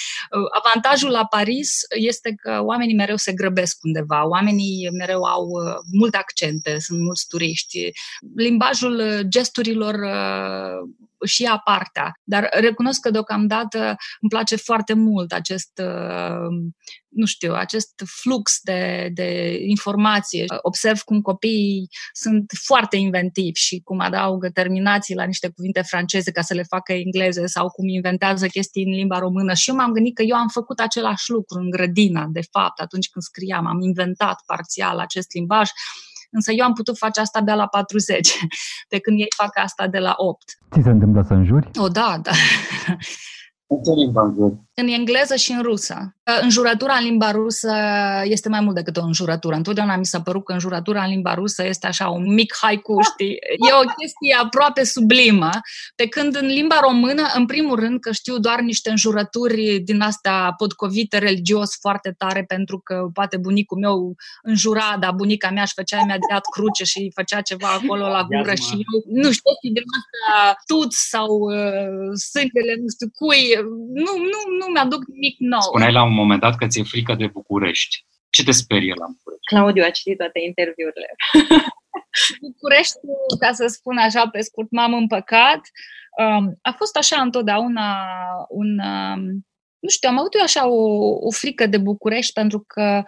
Avantajul 0.62 1.10
la 1.10 1.26
Paris 1.26 1.80
este 1.88 2.34
că 2.42 2.60
oamenii 2.62 2.94
mereu 2.94 3.16
se 3.16 3.32
grăbesc 3.32 3.78
undeva, 3.82 4.28
oamenii 4.28 4.88
mereu 4.98 5.22
au 5.22 5.46
multe 5.92 6.16
accente, 6.16 6.78
sunt 6.78 7.00
mulți 7.00 7.26
turiști. 7.28 7.90
Limbajul 8.36 9.22
gesturilor 9.28 9.94
și 11.26 11.42
ia 11.42 11.60
partea. 11.64 12.12
Dar 12.22 12.48
recunosc 12.52 13.00
că 13.00 13.10
deocamdată 13.10 13.78
îmi 14.20 14.30
place 14.30 14.56
foarte 14.56 14.92
mult 14.92 15.32
acest, 15.32 15.82
uh, 15.82 16.70
nu 17.08 17.26
știu, 17.26 17.52
acest 17.52 18.02
flux 18.20 18.58
de, 18.62 19.10
de 19.12 19.58
informație. 19.66 20.44
Observ 20.62 21.00
cum 21.00 21.20
copiii 21.20 21.88
sunt 22.12 22.52
foarte 22.64 22.96
inventivi 22.96 23.58
și 23.60 23.80
cum 23.84 24.00
adaugă 24.00 24.48
terminații 24.48 25.14
la 25.14 25.24
niște 25.24 25.48
cuvinte 25.48 25.82
franceze 25.82 26.30
ca 26.30 26.40
să 26.40 26.54
le 26.54 26.62
facă 26.62 26.92
engleze 26.92 27.46
sau 27.46 27.68
cum 27.68 27.88
inventează 27.88 28.46
chestii 28.46 28.84
în 28.84 28.90
limba 28.90 29.18
română. 29.18 29.54
Și 29.54 29.70
eu 29.70 29.76
m-am 29.76 29.92
gândit 29.92 30.14
că 30.14 30.22
eu 30.22 30.36
am 30.36 30.48
făcut 30.48 30.78
același 30.78 31.30
lucru 31.30 31.58
în 31.58 31.70
grădina, 31.70 32.26
de 32.30 32.42
fapt, 32.50 32.80
atunci 32.80 33.08
când 33.08 33.24
scriam. 33.24 33.66
Am 33.66 33.80
inventat 33.80 34.42
parțial 34.46 34.98
acest 34.98 35.32
limbaj 35.34 35.68
însă 36.30 36.52
eu 36.52 36.64
am 36.64 36.72
putut 36.72 36.98
face 36.98 37.20
asta 37.20 37.38
abia 37.38 37.54
la 37.54 37.66
40, 37.66 38.38
pe 38.88 38.98
când 38.98 39.20
ei 39.20 39.32
fac 39.36 39.58
asta 39.58 39.86
de 39.86 39.98
la 39.98 40.14
8. 40.16 40.42
Ți 40.72 40.82
se 40.82 40.90
întâmplă 40.90 41.24
să 41.26 41.32
înjuri? 41.32 41.70
O, 41.78 41.88
da, 41.88 42.18
da. 42.22 42.30
În 43.72 43.82
ce 43.82 44.00
limbă 44.00 44.20
înjuri? 44.20 44.54
În 44.74 44.88
engleză 44.88 45.34
și 45.34 45.52
în 45.52 45.62
rusă. 45.62 46.14
Înjurătura 46.42 46.94
în 46.94 47.04
limba 47.04 47.30
rusă 47.30 47.72
este 48.24 48.48
mai 48.48 48.60
mult 48.60 48.74
decât 48.74 48.96
o 48.96 49.02
înjurătură. 49.02 49.54
Întotdeauna 49.54 49.96
mi 49.96 50.04
s-a 50.04 50.20
părut 50.20 50.44
că 50.44 50.52
înjurătura 50.52 51.02
în 51.02 51.10
limba 51.10 51.34
rusă 51.34 51.66
este 51.66 51.86
așa 51.86 52.08
un 52.08 52.34
mic 52.34 52.56
haiku, 52.60 52.96
știi? 53.12 53.32
E 53.68 53.72
o 53.82 53.92
chestie 53.98 54.36
aproape 54.42 54.84
sublimă, 54.84 55.50
pe 55.94 56.06
când 56.06 56.36
în 56.36 56.46
limba 56.46 56.78
română, 56.80 57.22
în 57.34 57.46
primul 57.46 57.78
rând, 57.78 58.00
că 58.00 58.12
știu 58.12 58.38
doar 58.38 58.60
niște 58.60 58.90
înjurături 58.90 59.78
din 59.84 60.00
astea 60.00 60.54
potcovite 60.56 61.18
religios 61.18 61.76
foarte 61.80 62.14
tare, 62.18 62.44
pentru 62.46 62.78
că 62.78 63.08
poate 63.12 63.36
bunicul 63.36 63.78
meu 63.78 64.14
înjura, 64.42 64.96
dar 65.00 65.12
bunica 65.12 65.50
mea 65.50 65.62
își 65.62 65.74
făcea 65.74 65.96
imediat 65.96 66.44
cruce 66.50 66.84
și 66.84 67.12
făcea 67.14 67.40
ceva 67.40 67.68
acolo 67.68 68.08
la 68.08 68.26
gură 68.30 68.54
și 68.54 68.72
eu, 68.72 69.22
nu 69.22 69.30
știu, 69.30 69.52
din 69.72 69.82
asta 69.98 70.56
tut 70.66 70.92
sau 70.92 71.28
uh, 71.28 72.16
sângele, 72.30 72.74
nu 72.80 72.88
știu 72.94 73.08
cui, 73.18 73.59
nu, 74.04 74.12
nu, 74.32 74.40
nu 74.58 74.66
mi-aduc 74.72 75.06
nimic 75.06 75.36
nou. 75.38 75.60
Spuneai 75.60 75.92
la 75.92 76.04
un 76.04 76.14
moment 76.14 76.40
dat 76.40 76.56
că 76.56 76.66
ți-e 76.66 76.82
frică 76.82 77.14
de 77.14 77.26
București. 77.26 78.04
Ce 78.30 78.44
te 78.44 78.50
sperie 78.50 78.94
la 78.96 79.06
București? 79.16 79.46
Claudiu 79.46 79.84
a 79.86 79.90
citit 79.90 80.16
toate 80.16 80.40
interviurile. 80.46 81.14
București, 82.46 82.94
ca 83.40 83.52
să 83.52 83.66
spun 83.66 83.96
așa 83.96 84.28
pe 84.28 84.40
scurt, 84.40 84.70
m-am 84.70 84.94
împăcat. 84.94 85.60
Um, 86.18 86.58
a 86.62 86.72
fost 86.76 86.96
așa 86.96 87.20
întotdeauna 87.20 88.06
un... 88.48 88.78
Um, 88.78 89.44
nu 89.80 89.88
știu, 89.88 90.08
am 90.08 90.18
avut 90.18 90.34
eu 90.34 90.42
așa 90.42 90.68
o, 90.68 90.82
o 91.26 91.30
frică 91.30 91.66
de 91.66 91.78
București 91.78 92.32
pentru 92.32 92.64
că 92.66 93.02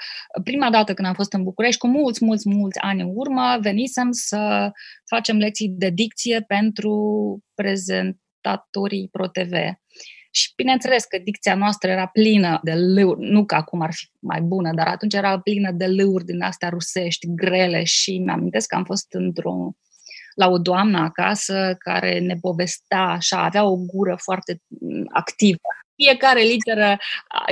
prima 0.44 0.70
dată 0.70 0.94
când 0.94 1.08
am 1.08 1.14
fost 1.14 1.32
în 1.32 1.42
București, 1.42 1.80
cu 1.80 1.86
mulți, 1.86 2.24
mulți, 2.24 2.48
mulți 2.48 2.78
ani 2.78 3.00
în 3.00 3.10
urmă, 3.14 3.58
venisem 3.60 4.08
să 4.10 4.70
facem 5.04 5.36
lecții 5.36 5.68
de 5.68 5.90
dicție 5.90 6.44
pentru 6.46 6.94
prezentatorii 7.54 9.08
ProTV. 9.10 9.52
Și 10.34 10.52
bineînțeles 10.56 11.04
că 11.04 11.18
dicția 11.18 11.54
noastră 11.54 11.90
era 11.90 12.06
plină 12.06 12.60
de 12.62 12.72
lăuri, 12.74 13.30
nu 13.30 13.44
că 13.44 13.54
acum 13.54 13.80
ar 13.80 13.92
fi 13.92 14.08
mai 14.18 14.40
bună, 14.40 14.72
dar 14.74 14.86
atunci 14.86 15.14
era 15.14 15.40
plină 15.40 15.70
de 15.70 15.86
lăuri 15.86 16.24
din 16.24 16.42
astea 16.42 16.68
rusești, 16.68 17.26
grele 17.34 17.84
și 17.84 18.18
mi-amintesc 18.18 18.68
că 18.68 18.74
am 18.74 18.84
fost 18.84 19.06
într-o 19.12 19.74
la 20.34 20.48
o 20.48 20.58
doamnă 20.58 20.98
acasă 20.98 21.76
care 21.78 22.18
ne 22.18 22.34
povestea 22.40 23.02
așa, 23.02 23.44
avea 23.44 23.64
o 23.64 23.76
gură 23.76 24.16
foarte 24.22 24.60
mm, 24.66 25.04
activă. 25.12 25.58
Fiecare 25.94 26.40
literă 26.40 26.98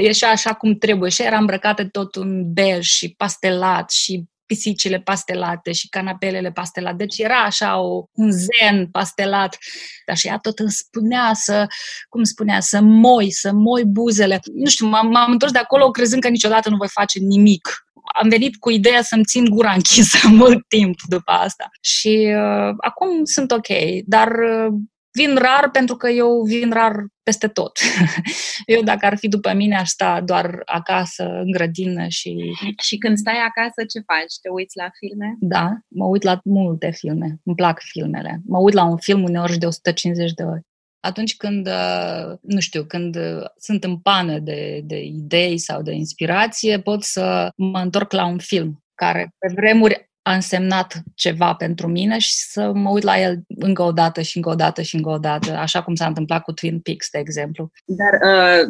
ieșea 0.02 0.28
așa 0.28 0.54
cum 0.54 0.74
trebuie 0.74 1.10
și 1.10 1.22
era 1.22 1.38
îmbrăcată 1.38 1.84
tot 1.84 2.14
în 2.14 2.52
bej 2.52 2.84
și 2.84 3.14
pastelat 3.16 3.90
și 3.90 4.24
pisicile 4.50 5.00
pastelate 5.00 5.72
și 5.72 5.88
canapelele 5.88 6.50
pastelate. 6.50 6.96
Deci 6.96 7.18
era 7.18 7.38
așa 7.38 7.80
o, 7.80 8.04
un 8.12 8.30
zen 8.30 8.86
pastelat. 8.86 9.58
Dar 10.06 10.16
și 10.16 10.26
ea 10.26 10.38
tot 10.38 10.58
îmi 10.58 10.70
spunea 10.70 11.30
să, 11.34 11.66
cum 12.08 12.22
spunea, 12.22 12.60
să 12.60 12.80
moi, 12.80 13.30
să 13.30 13.52
moi 13.52 13.84
buzele. 13.84 14.40
Nu 14.54 14.68
știu, 14.68 14.86
m-am, 14.86 15.08
m-am 15.08 15.32
întors 15.32 15.52
de 15.52 15.58
acolo 15.58 15.90
crezând 15.90 16.22
că 16.22 16.28
niciodată 16.28 16.70
nu 16.70 16.76
voi 16.76 16.88
face 16.88 17.18
nimic 17.18 17.84
am 18.22 18.28
venit 18.28 18.56
cu 18.56 18.70
ideea 18.70 19.02
să-mi 19.02 19.24
țin 19.24 19.44
gura 19.44 19.72
închisă 19.80 20.28
mult 20.28 20.68
timp 20.68 20.98
după 21.08 21.30
asta. 21.32 21.68
Și 21.80 22.34
uh, 22.36 22.74
acum 22.76 23.24
sunt 23.24 23.50
ok, 23.50 23.68
dar 24.04 24.28
uh, 24.28 24.72
vin 25.12 25.36
rar 25.36 25.70
pentru 25.70 25.96
că 25.96 26.08
eu 26.08 26.42
vin 26.42 26.70
rar 26.70 27.06
peste 27.22 27.48
tot. 27.48 27.78
Eu, 28.66 28.82
dacă 28.82 29.06
ar 29.06 29.16
fi 29.16 29.28
după 29.28 29.52
mine, 29.52 29.76
aș 29.76 29.88
sta 29.88 30.20
doar 30.20 30.62
acasă, 30.64 31.24
în 31.24 31.50
grădină 31.50 32.08
și... 32.08 32.36
Și 32.82 32.96
când 32.96 33.16
stai 33.16 33.38
acasă, 33.48 33.84
ce 33.88 34.00
faci? 34.06 34.34
Te 34.42 34.48
uiți 34.48 34.76
la 34.76 34.90
filme? 34.98 35.36
Da, 35.40 35.78
mă 35.88 36.04
uit 36.04 36.22
la 36.22 36.40
multe 36.44 36.90
filme. 36.90 37.40
Îmi 37.44 37.56
plac 37.56 37.80
filmele. 37.80 38.40
Mă 38.46 38.58
uit 38.58 38.74
la 38.74 38.84
un 38.84 38.96
film 38.96 39.22
uneori 39.22 39.52
și 39.52 39.58
de 39.58 39.66
150 39.66 40.32
de 40.32 40.42
ori. 40.42 40.60
Atunci 41.00 41.36
când, 41.36 41.66
uh, 41.66 42.36
nu 42.40 42.60
știu, 42.60 42.84
când 42.84 43.16
uh, 43.16 43.44
sunt 43.56 43.84
în 43.84 43.98
pană 43.98 44.38
de, 44.38 44.80
de 44.84 45.02
idei 45.02 45.58
sau 45.58 45.82
de 45.82 45.92
inspirație, 45.92 46.80
pot 46.80 47.02
să 47.02 47.50
mă 47.56 47.78
întorc 47.78 48.12
la 48.12 48.26
un 48.26 48.38
film 48.38 48.84
care 48.94 49.34
pe 49.38 49.52
vremuri 49.54 50.09
a 50.30 50.34
însemnat 50.34 51.02
ceva 51.14 51.54
pentru 51.54 51.88
mine 51.88 52.18
și 52.18 52.34
să 52.34 52.72
mă 52.74 52.90
uit 52.90 53.02
la 53.02 53.20
el 53.20 53.40
încă 53.48 53.82
o 53.82 53.92
dată 53.92 54.20
și 54.22 54.36
încă 54.36 54.48
o 54.48 54.54
dată 54.54 54.82
și 54.82 54.94
încă 54.96 55.08
o 55.08 55.18
dată, 55.18 55.50
așa 55.52 55.82
cum 55.82 55.94
s-a 55.94 56.06
întâmplat 56.06 56.42
cu 56.42 56.52
Twin 56.52 56.80
Peaks, 56.80 57.08
de 57.10 57.18
exemplu. 57.18 57.70
Dar 57.84 58.12
uh, 58.30 58.64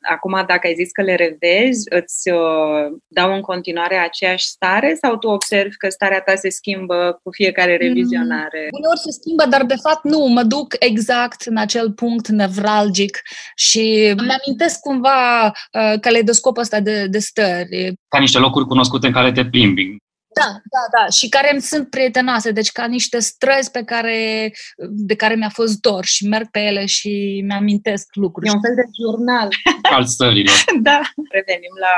acum, 0.00 0.32
dacă 0.46 0.66
ai 0.66 0.74
zis 0.74 0.90
că 0.90 1.02
le 1.02 1.14
revezi, 1.14 1.84
îți 1.88 2.30
uh, 2.30 2.86
dau 3.06 3.34
în 3.34 3.40
continuare 3.40 3.96
aceeași 3.96 4.46
stare 4.46 4.98
sau 5.02 5.16
tu 5.16 5.28
observi 5.28 5.76
că 5.76 5.88
starea 5.88 6.20
ta 6.20 6.34
se 6.34 6.48
schimbă 6.48 7.20
cu 7.22 7.30
fiecare 7.30 7.72
mm. 7.72 7.86
revizionare? 7.86 8.62
Mm, 8.62 8.78
uneori 8.78 8.98
se 8.98 9.10
schimbă, 9.10 9.44
dar 9.48 9.64
de 9.64 9.80
fapt 9.82 10.04
nu, 10.04 10.18
mă 10.26 10.42
duc 10.42 10.74
exact 10.78 11.40
în 11.42 11.56
acel 11.56 11.92
punct 11.92 12.28
nevralgic 12.28 13.20
și 13.54 14.14
îmi 14.16 14.34
amintesc 14.38 14.80
cumva 14.80 15.46
uh, 15.46 16.00
caleidoscopul 16.00 16.62
ăsta 16.62 16.80
de, 16.80 17.06
de 17.06 17.18
stări. 17.18 17.92
Ca 18.08 18.18
niște 18.18 18.38
locuri 18.38 18.66
cunoscute 18.66 19.06
în 19.06 19.12
care 19.12 19.32
te 19.32 19.44
plimbi. 19.44 19.96
Da, 20.40 20.50
da, 20.74 20.84
da. 20.98 21.08
Și 21.08 21.28
care 21.28 21.52
îmi 21.52 21.60
sunt 21.60 21.90
prietenoase, 21.90 22.50
deci 22.50 22.72
ca 22.72 22.86
niște 22.86 23.18
străzi 23.18 23.70
pe 23.70 23.82
care, 23.82 24.52
de 24.88 25.16
care 25.16 25.34
mi-a 25.34 25.48
fost 25.48 25.80
dor 25.80 26.04
și 26.04 26.26
merg 26.26 26.50
pe 26.50 26.60
ele 26.60 26.86
și 26.86 27.42
mi-amintesc 27.46 28.14
lucruri. 28.14 28.48
E 28.48 28.52
un 28.52 28.60
fel 28.60 28.74
de 28.74 28.88
jurnal. 29.00 29.48
Al 29.96 30.04
stărilor. 30.04 30.54
da. 30.80 31.00
Revenim 31.30 31.74
la, 31.80 31.96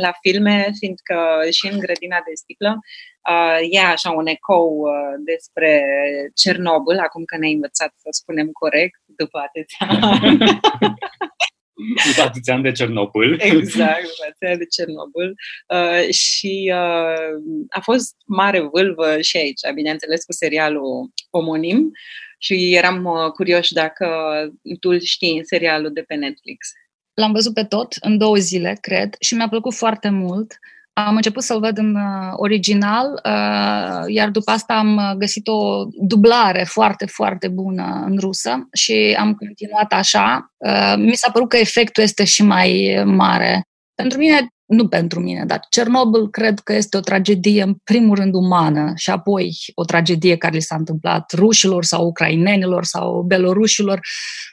la 0.00 0.12
filme, 0.20 0.70
fiindcă 0.78 1.16
și 1.50 1.66
în 1.72 1.78
Grădina 1.78 2.18
de 2.26 2.32
sticlă 2.34 2.78
uh, 3.30 3.58
e 3.70 3.80
așa 3.80 4.10
un 4.10 4.26
ecou 4.26 4.70
uh, 4.78 5.14
despre 5.24 5.70
Cernobâl, 6.34 6.98
acum 6.98 7.24
că 7.24 7.36
ne-ai 7.36 7.52
învățat 7.52 7.92
să 7.96 8.08
spunem 8.10 8.48
corect 8.52 9.00
după 9.06 9.38
atâția 9.46 9.86
după 9.90 10.58
atâția 12.22 12.54
ani 12.54 12.62
de 12.62 12.72
Cernobâl. 12.72 13.38
Exact, 13.40 14.00
după 14.00 14.24
atâția 14.28 14.48
ani 14.48 14.58
de 14.58 14.64
Cernobâl. 14.64 15.34
Uh, 15.68 16.12
și 16.12 16.72
uh, 16.72 17.66
a 17.68 17.80
fost 17.82 18.14
mare 18.26 18.60
vâlvă 18.60 19.20
și 19.20 19.36
aici, 19.36 19.60
bineînțeles, 19.74 20.24
cu 20.24 20.32
serialul 20.32 21.10
omonim 21.30 21.90
și 22.38 22.74
eram 22.74 23.04
uh, 23.04 23.30
curioși 23.30 23.72
dacă 23.72 24.08
tu 24.80 24.98
știi 24.98 25.40
serialul 25.44 25.92
de 25.92 26.00
pe 26.00 26.14
Netflix. 26.14 26.72
L-am 27.14 27.32
văzut 27.32 27.54
pe 27.54 27.64
tot 27.64 27.96
în 28.00 28.18
două 28.18 28.36
zile, 28.36 28.78
cred, 28.80 29.14
și 29.20 29.34
mi-a 29.34 29.48
plăcut 29.48 29.74
foarte 29.74 30.08
mult. 30.08 30.58
Am 30.96 31.14
început 31.14 31.42
să-l 31.42 31.60
văd 31.60 31.78
în 31.78 31.94
uh, 31.94 32.32
original, 32.32 33.20
uh, 33.24 34.04
iar 34.06 34.30
după 34.30 34.50
asta 34.50 34.74
am 34.74 35.14
găsit 35.18 35.48
o 35.48 35.84
dublare 35.90 36.64
foarte, 36.64 37.06
foarte 37.06 37.48
bună 37.48 38.04
în 38.06 38.16
rusă 38.18 38.68
și 38.72 39.16
am 39.18 39.34
continuat 39.34 39.92
așa. 39.92 40.52
Uh, 40.56 40.94
mi 40.96 41.14
s-a 41.14 41.30
părut 41.30 41.48
că 41.48 41.56
efectul 41.56 42.02
este 42.02 42.24
și 42.24 42.42
mai 42.42 43.02
mare. 43.06 43.62
Pentru 43.94 44.18
mine, 44.18 44.48
nu 44.66 44.88
pentru 44.88 45.20
mine, 45.20 45.44
dar 45.44 45.60
Cernobâl 45.70 46.30
cred 46.30 46.58
că 46.58 46.72
este 46.72 46.96
o 46.96 47.00
tragedie 47.00 47.62
în 47.62 47.74
primul 47.84 48.16
rând 48.16 48.34
umană 48.34 48.92
și 48.96 49.10
apoi 49.10 49.56
o 49.74 49.84
tragedie 49.84 50.36
care 50.36 50.54
li 50.54 50.62
s-a 50.62 50.76
întâmplat 50.76 51.32
rușilor 51.32 51.84
sau 51.84 52.06
ucrainenilor 52.06 52.84
sau 52.84 53.22
belorușilor. 53.22 54.00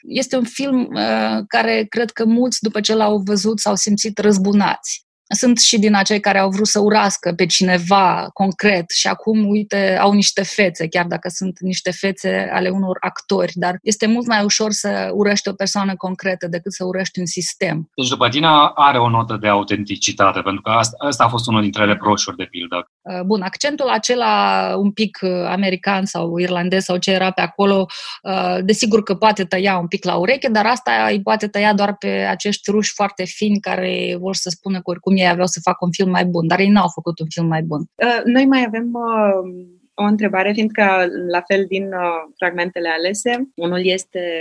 Este 0.08 0.36
un 0.36 0.44
film 0.44 0.90
uh, 0.94 1.44
care 1.48 1.86
cred 1.90 2.12
că 2.12 2.26
mulți 2.26 2.58
după 2.62 2.80
ce 2.80 2.96
l-au 2.96 3.18
văzut 3.18 3.60
s-au 3.60 3.76
simțit 3.76 4.18
răzbunați. 4.18 5.06
Sunt 5.34 5.60
și 5.60 5.80
din 5.80 5.96
acei 5.96 6.20
care 6.20 6.40
au 6.40 6.50
vrut 6.50 6.68
să 6.68 6.80
urască 6.80 7.34
pe 7.34 7.46
cineva 7.46 8.30
concret 8.34 8.90
și 8.90 9.08
acum, 9.08 9.50
uite, 9.50 9.98
au 10.02 10.14
niște 10.14 10.44
fețe, 10.44 10.88
chiar 10.88 11.06
dacă 11.06 11.30
sunt 11.30 11.60
niște 11.60 11.92
fețe 11.92 12.50
ale 12.54 12.70
unor 12.70 12.98
actori, 13.00 13.52
dar 13.56 13.78
este 13.82 14.08
mult 14.08 14.28
mai 14.28 14.44
ușor 14.44 14.72
să 14.72 15.10
urăști 15.14 15.48
o 15.48 15.54
persoană 15.54 15.96
concretă 15.96 16.48
decât 16.48 16.74
să 16.74 16.86
urăști 16.86 17.20
un 17.20 17.26
sistem. 17.26 17.90
Deci, 17.96 18.08
după 18.08 18.30
tine, 18.30 18.48
are 18.76 18.98
o 18.98 19.10
notă 19.10 19.38
de 19.42 19.48
autenticitate, 19.48 20.40
pentru 20.40 20.62
că 20.62 20.70
asta, 20.70 20.96
asta 21.08 21.24
a 21.24 21.28
fost 21.28 21.48
unul 21.48 21.62
dintre 21.62 21.86
reproșuri, 21.86 22.38
de 22.38 22.48
pildă. 22.50 22.92
Uh, 23.02 23.22
bun, 23.26 23.42
accentul 23.42 23.88
acela 23.88 24.76
un 24.78 24.92
pic 24.92 25.20
uh, 25.22 25.32
american 25.48 26.06
sau 26.06 26.38
irlandez 26.38 26.84
sau 26.84 26.98
ce 26.98 27.12
era 27.12 27.32
pe 27.32 27.42
acolo, 27.42 27.86
uh, 28.24 28.58
desigur 28.64 29.04
că 29.04 29.16
poate 29.16 29.44
tăia 29.44 29.78
un 29.78 29.88
pic 29.88 30.06
la 30.06 30.16
ureche, 30.16 30.48
dar 30.48 30.66
asta 30.66 30.92
îi 31.10 31.22
poate 31.22 31.48
tăia 31.48 31.74
doar 31.74 31.96
pe 31.98 32.08
acești 32.08 32.72
ruși 32.72 32.92
foarte 32.94 33.24
fini 33.26 33.60
care 33.60 34.16
vor 34.20 34.36
să 34.36 34.50
spună 34.50 34.76
că 34.76 34.90
oricum 34.90 35.16
ei 35.22 35.28
aveau 35.28 35.48
să 35.48 35.60
facă 35.63 35.86
un 35.86 35.92
film 35.92 36.10
mai 36.10 36.25
bun, 36.25 36.48
dar 36.48 36.60
ei 36.60 36.70
n-au 36.70 36.90
făcut 36.94 37.20
un 37.20 37.28
film 37.30 37.48
mai 37.48 37.62
bun. 37.62 37.80
Uh, 37.80 38.22
noi 38.25 38.46
mai 38.46 38.63
avem 38.68 38.94
uh, 38.94 39.80
o 39.94 40.04
întrebare, 40.04 40.51
fiindcă 40.54 41.08
la 41.30 41.42
fel 41.42 41.66
din 41.66 41.84
uh, 41.84 42.32
fragmentele 42.36 42.90
alese, 42.90 43.51
unul 43.56 43.86
este 43.86 44.40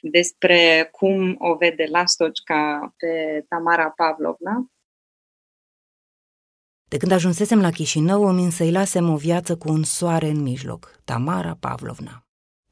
despre 0.00 0.88
cum 0.90 1.36
o 1.38 1.54
vede 1.54 1.84
Lastocca 1.90 2.94
pe 2.96 3.44
Tamara 3.48 3.90
Pavlovna. 3.90 4.66
De 6.88 6.96
când 6.96 7.12
ajunsesem 7.12 7.60
la 7.60 7.70
Chișinău, 7.70 8.24
îmi 8.24 8.42
însăilasem 8.42 9.08
o 9.08 9.16
viață 9.16 9.56
cu 9.56 9.72
un 9.72 9.82
soare 9.82 10.28
în 10.28 10.42
mijloc, 10.42 11.00
Tamara 11.04 11.56
Pavlovna. 11.60 12.26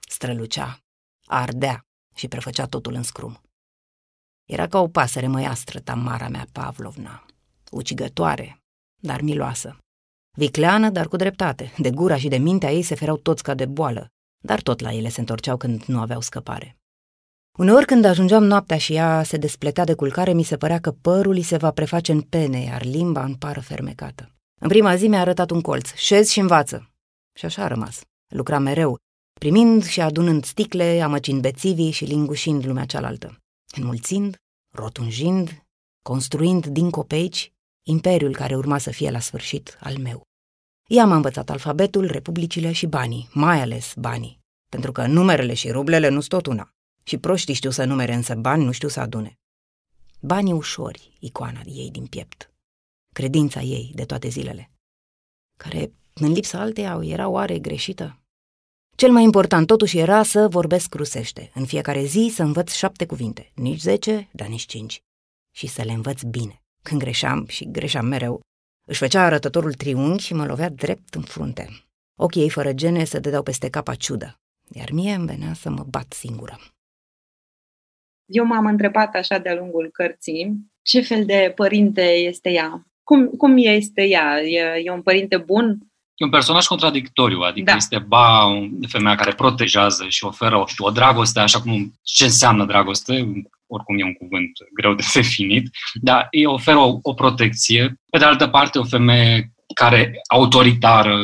Strălucea, 0.08 0.78
ardea 1.26 1.86
și 2.14 2.28
prefăcea 2.28 2.66
totul 2.66 2.94
în 2.94 3.02
scrum. 3.02 3.40
Era 4.44 4.66
ca 4.66 4.80
o 4.80 4.88
pasăre 4.88 5.26
măiastră, 5.26 5.78
Tamara 5.78 6.28
mea 6.28 6.46
Pavlovna 6.52 7.24
ucigătoare, 7.70 8.62
dar 9.02 9.20
miloasă. 9.20 9.78
Vicleană, 10.36 10.90
dar 10.90 11.08
cu 11.08 11.16
dreptate. 11.16 11.72
De 11.78 11.90
gura 11.90 12.16
și 12.16 12.28
de 12.28 12.36
mintea 12.36 12.72
ei 12.72 12.82
se 12.82 12.94
fereau 12.94 13.16
toți 13.16 13.42
ca 13.42 13.54
de 13.54 13.66
boală, 13.66 14.08
dar 14.44 14.62
tot 14.62 14.80
la 14.80 14.92
ele 14.92 15.08
se 15.08 15.20
întorceau 15.20 15.56
când 15.56 15.84
nu 15.84 16.00
aveau 16.00 16.20
scăpare. 16.20 16.76
Uneori 17.58 17.86
când 17.86 18.04
ajungeam 18.04 18.44
noaptea 18.44 18.78
și 18.78 18.94
ea 18.94 19.22
se 19.22 19.36
despletea 19.36 19.84
de 19.84 19.94
culcare, 19.94 20.32
mi 20.32 20.42
se 20.42 20.56
părea 20.56 20.80
că 20.80 20.90
părul 20.90 21.34
îi 21.34 21.42
se 21.42 21.56
va 21.56 21.70
preface 21.70 22.12
în 22.12 22.20
pene, 22.20 22.62
iar 22.62 22.84
limba 22.84 23.24
în 23.24 23.34
pară 23.34 23.60
fermecată. 23.60 24.34
În 24.60 24.68
prima 24.68 24.96
zi 24.96 25.08
mi-a 25.08 25.20
arătat 25.20 25.50
un 25.50 25.60
colț, 25.60 25.94
șez 25.94 26.28
și 26.28 26.40
învață. 26.40 26.90
Și 27.38 27.44
așa 27.44 27.64
a 27.64 27.66
rămas. 27.66 28.00
Lucra 28.28 28.58
mereu, 28.58 28.98
primind 29.40 29.84
și 29.84 30.00
adunând 30.00 30.44
sticle, 30.44 31.00
amăcind 31.00 31.40
bețivii 31.40 31.90
și 31.90 32.04
lingușind 32.04 32.66
lumea 32.66 32.84
cealaltă. 32.84 33.38
Înmulțind, 33.76 34.36
rotunjind, 34.74 35.64
construind 36.02 36.66
din 36.66 36.90
copeici 36.90 37.52
imperiul 37.82 38.34
care 38.34 38.56
urma 38.56 38.78
să 38.78 38.90
fie 38.90 39.10
la 39.10 39.18
sfârșit 39.18 39.78
al 39.80 39.98
meu. 39.98 40.22
Ea 40.88 41.06
m-a 41.06 41.14
învățat 41.14 41.50
alfabetul, 41.50 42.06
republicile 42.06 42.72
și 42.72 42.86
banii, 42.86 43.28
mai 43.32 43.60
ales 43.60 43.94
banii, 43.96 44.38
pentru 44.70 44.92
că 44.92 45.06
numerele 45.06 45.54
și 45.54 45.70
rublele 45.70 46.08
nu 46.08 46.20
sunt 46.20 46.42
tot 46.42 46.46
una. 46.46 46.70
Și 47.02 47.18
proștii 47.18 47.54
știu 47.54 47.70
să 47.70 47.84
numere, 47.84 48.14
însă 48.14 48.34
bani 48.34 48.64
nu 48.64 48.72
știu 48.72 48.88
să 48.88 49.00
adune. 49.00 49.38
Banii 50.20 50.52
ușori, 50.52 51.16
icoana 51.20 51.60
ei 51.64 51.90
din 51.90 52.06
piept. 52.06 52.50
Credința 53.14 53.60
ei 53.60 53.92
de 53.94 54.04
toate 54.04 54.28
zilele. 54.28 54.70
Care, 55.58 55.92
în 56.14 56.32
lipsa 56.32 56.60
alteia, 56.60 57.00
era 57.02 57.28
oare 57.28 57.58
greșită? 57.58 58.20
Cel 58.96 59.12
mai 59.12 59.22
important 59.22 59.66
totuși 59.66 59.98
era 59.98 60.22
să 60.22 60.48
vorbesc 60.48 60.94
rusește. 60.94 61.50
În 61.54 61.66
fiecare 61.66 62.04
zi 62.04 62.30
să 62.34 62.42
învăț 62.42 62.72
șapte 62.72 63.06
cuvinte, 63.06 63.52
nici 63.54 63.80
zece, 63.80 64.28
dar 64.32 64.48
nici 64.48 64.66
cinci. 64.66 65.02
Și 65.50 65.66
să 65.66 65.82
le 65.82 65.92
învăț 65.92 66.22
bine. 66.22 66.59
Când 66.82 67.00
greșeam 67.00 67.46
și 67.46 67.70
greșeam 67.70 68.06
mereu, 68.06 68.40
își 68.86 68.98
făcea 68.98 69.24
arătătorul 69.24 69.72
triunghi 69.72 70.24
și 70.24 70.34
mă 70.34 70.46
lovea 70.46 70.68
drept 70.68 71.14
în 71.14 71.22
frunte. 71.22 71.68
Ochii 72.18 72.42
ei 72.42 72.50
fără 72.50 72.72
gene 72.72 73.04
se 73.04 73.18
dădeau 73.18 73.42
peste 73.42 73.70
capa 73.70 73.94
ciudă, 73.94 74.34
iar 74.68 74.90
mie 74.90 75.14
îmi 75.14 75.26
venea 75.26 75.52
să 75.52 75.70
mă 75.70 75.84
bat 75.90 76.12
singură. 76.12 76.58
Eu 78.24 78.44
m-am 78.44 78.66
întrebat 78.66 79.14
așa 79.14 79.38
de-a 79.38 79.54
lungul 79.54 79.90
cărții 79.90 80.70
ce 80.82 81.00
fel 81.00 81.24
de 81.24 81.52
părinte 81.54 82.02
este 82.02 82.50
ea. 82.50 82.84
Cum, 83.02 83.26
cum 83.26 83.56
este 83.56 84.02
ea? 84.02 84.40
E, 84.42 84.82
e 84.84 84.90
un 84.90 85.02
părinte 85.02 85.36
bun? 85.36 85.78
E 86.20 86.24
un 86.24 86.30
personaj 86.30 86.66
contradictoriu, 86.66 87.40
adică 87.40 87.70
da. 87.70 87.76
este 87.76 87.98
ba 87.98 88.44
o 88.46 88.86
femeie 88.88 89.16
care 89.16 89.32
protejează 89.32 90.08
și 90.08 90.24
oferă 90.24 90.56
o, 90.56 90.64
o 90.78 90.90
dragoste, 90.90 91.40
așa 91.40 91.60
cum 91.60 91.98
ce 92.02 92.24
înseamnă 92.24 92.64
dragoste, 92.64 93.12
oricum 93.66 93.98
e 93.98 94.04
un 94.04 94.12
cuvânt 94.12 94.50
greu 94.74 94.94
de 94.94 95.04
definit, 95.14 95.70
dar 95.94 96.28
îi 96.30 96.44
oferă 96.44 96.78
o, 96.78 96.98
o 97.02 97.14
protecție. 97.14 98.00
Pe 98.10 98.18
de 98.18 98.24
altă 98.24 98.48
parte, 98.48 98.78
o 98.78 98.84
femeie 98.84 99.52
care 99.74 100.20
autoritară, 100.28 101.20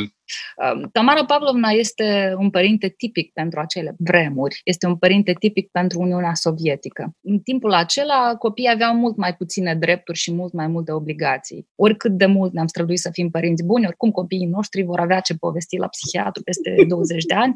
Tamara 0.93 1.25
Pavlovna 1.25 1.69
este 1.69 2.35
un 2.39 2.51
părinte 2.51 2.89
tipic 2.89 3.33
pentru 3.33 3.61
acele 3.61 3.95
vremuri, 3.99 4.61
este 4.65 4.87
un 4.87 4.97
părinte 4.97 5.33
tipic 5.39 5.71
pentru 5.71 6.01
Uniunea 6.01 6.35
Sovietică. 6.35 7.11
În 7.23 7.39
timpul 7.39 7.73
acela, 7.73 8.35
copiii 8.39 8.71
aveau 8.73 8.95
mult 8.95 9.17
mai 9.17 9.35
puține 9.35 9.75
drepturi 9.75 10.19
și 10.19 10.33
mult 10.33 10.53
mai 10.53 10.67
multe 10.67 10.93
obligații. 10.93 11.67
Oricât 11.75 12.13
de 12.13 12.27
mult 12.27 12.53
ne-am 12.53 12.67
străduit 12.67 12.99
să 12.99 13.11
fim 13.13 13.31
părinți 13.31 13.65
buni, 13.65 13.87
oricum 13.87 14.11
copiii 14.11 14.47
noștri 14.47 14.83
vor 14.83 15.01
avea 15.01 15.21
ce 15.21 15.35
povesti 15.35 15.77
la 15.77 15.87
psihiatru 15.87 16.43
peste 16.43 16.75
20 16.89 17.25
de 17.25 17.35
ani. 17.35 17.53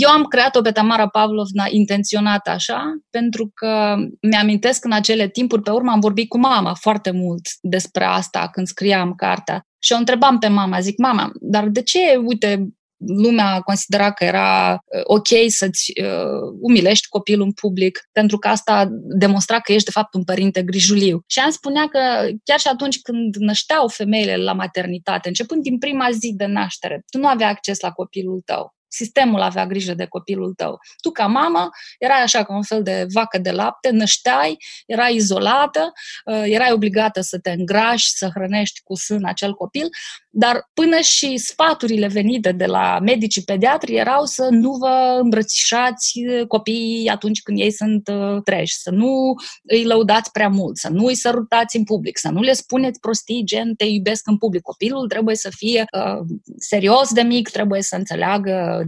Eu 0.00 0.10
am 0.10 0.24
creat-o 0.24 0.60
pe 0.60 0.70
Tamara 0.70 1.08
Pavlovna 1.08 1.64
intenționat 1.68 2.48
așa, 2.48 3.00
pentru 3.10 3.50
că 3.54 3.96
mi-amintesc 4.20 4.84
în 4.84 4.92
acele 4.92 5.28
timpuri, 5.28 5.62
pe 5.62 5.70
urmă 5.70 5.90
am 5.90 6.00
vorbit 6.00 6.28
cu 6.28 6.38
mama 6.38 6.74
foarte 6.74 7.10
mult 7.10 7.48
despre 7.60 8.04
asta 8.04 8.48
când 8.52 8.66
scriam 8.66 9.14
cartea 9.14 9.64
și 9.82 9.92
o 9.92 9.96
întrebam 9.96 10.38
pe 10.38 10.48
mama, 10.48 10.80
zic, 10.80 10.98
mama, 10.98 11.30
dar 11.40 11.68
de 11.68 11.82
ce, 11.82 12.16
uite, 12.30 12.68
lumea 13.06 13.60
considera 13.60 14.12
că 14.12 14.24
era 14.24 14.72
uh, 14.72 15.00
ok 15.04 15.28
să-ți 15.48 15.92
uh, 16.00 16.56
umilești 16.60 17.08
copilul 17.08 17.44
în 17.44 17.52
public, 17.52 18.08
pentru 18.12 18.38
că 18.38 18.48
asta 18.48 18.88
demonstra 19.18 19.60
că 19.60 19.72
ești 19.72 19.84
de 19.84 19.90
fapt 19.90 20.14
un 20.14 20.24
părinte 20.24 20.62
grijuliu. 20.62 21.22
Și 21.26 21.38
am 21.38 21.50
spunea 21.50 21.88
că 21.88 21.98
chiar 22.44 22.58
și 22.58 22.68
atunci 22.68 23.00
când 23.00 23.36
nășteau 23.36 23.88
femeile 23.88 24.36
la 24.36 24.52
maternitate, 24.52 25.28
începând 25.28 25.62
din 25.62 25.78
prima 25.78 26.08
zi 26.10 26.32
de 26.36 26.46
naștere, 26.46 27.02
tu 27.10 27.18
nu 27.18 27.26
aveai 27.26 27.50
acces 27.50 27.80
la 27.80 27.90
copilul 27.90 28.40
tău. 28.44 28.74
Sistemul 28.92 29.40
avea 29.40 29.66
grijă 29.66 29.94
de 29.94 30.06
copilul 30.06 30.54
tău. 30.54 30.78
Tu, 31.02 31.10
ca 31.10 31.26
mamă, 31.26 31.68
erai 31.98 32.22
așa 32.22 32.44
ca 32.44 32.54
un 32.54 32.62
fel 32.62 32.82
de 32.82 33.06
vacă 33.12 33.38
de 33.38 33.50
lapte, 33.50 33.90
nășteai, 33.90 34.56
erai 34.86 35.14
izolată, 35.14 35.92
uh, 36.24 36.42
erai 36.44 36.72
obligată 36.72 37.20
să 37.20 37.38
te 37.38 37.50
îngrași, 37.50 38.10
să 38.10 38.30
hrănești 38.34 38.80
cu 38.82 38.94
sân 38.94 39.24
acel 39.24 39.54
copil, 39.54 39.88
dar 40.30 40.70
până 40.74 41.00
și 41.00 41.36
sfaturile 41.36 42.06
venite 42.06 42.52
de 42.52 42.66
la 42.66 42.98
medicii 43.02 43.42
pediatri 43.42 43.94
erau 43.94 44.24
să 44.24 44.48
nu 44.50 44.72
vă 44.72 45.18
îmbrățișați 45.20 46.12
copiii 46.48 47.08
atunci 47.08 47.42
când 47.42 47.58
ei 47.58 47.72
sunt 47.72 48.08
uh, 48.08 48.42
treji, 48.44 48.74
să 48.74 48.90
nu 48.90 49.34
îi 49.62 49.84
lăudați 49.84 50.30
prea 50.30 50.48
mult, 50.48 50.76
să 50.76 50.88
nu 50.88 51.04
îi 51.04 51.14
sărutați 51.14 51.76
în 51.76 51.84
public, 51.84 52.18
să 52.18 52.28
nu 52.28 52.40
le 52.40 52.52
spuneți 52.52 53.00
prostii 53.00 53.42
gen 53.44 53.74
te 53.74 53.84
iubesc 53.84 54.28
în 54.28 54.38
public. 54.38 54.62
Copilul 54.62 55.08
trebuie 55.08 55.36
să 55.36 55.50
fie 55.56 55.84
uh, 55.96 56.24
serios 56.58 57.12
de 57.12 57.22
mic, 57.22 57.48
trebuie 57.48 57.82
să 57.82 57.96
înțeleagă 57.96 58.79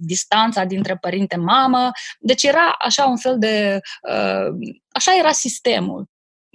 distanța 0.00 0.64
dintre 0.64 0.96
părinte-mamă. 0.96 1.90
Deci 2.20 2.42
era 2.42 2.76
așa 2.78 3.04
un 3.04 3.16
fel 3.16 3.36
de... 3.38 3.80
Uh, 4.08 4.74
așa 4.88 5.16
era 5.18 5.32
sistemul 5.32 6.10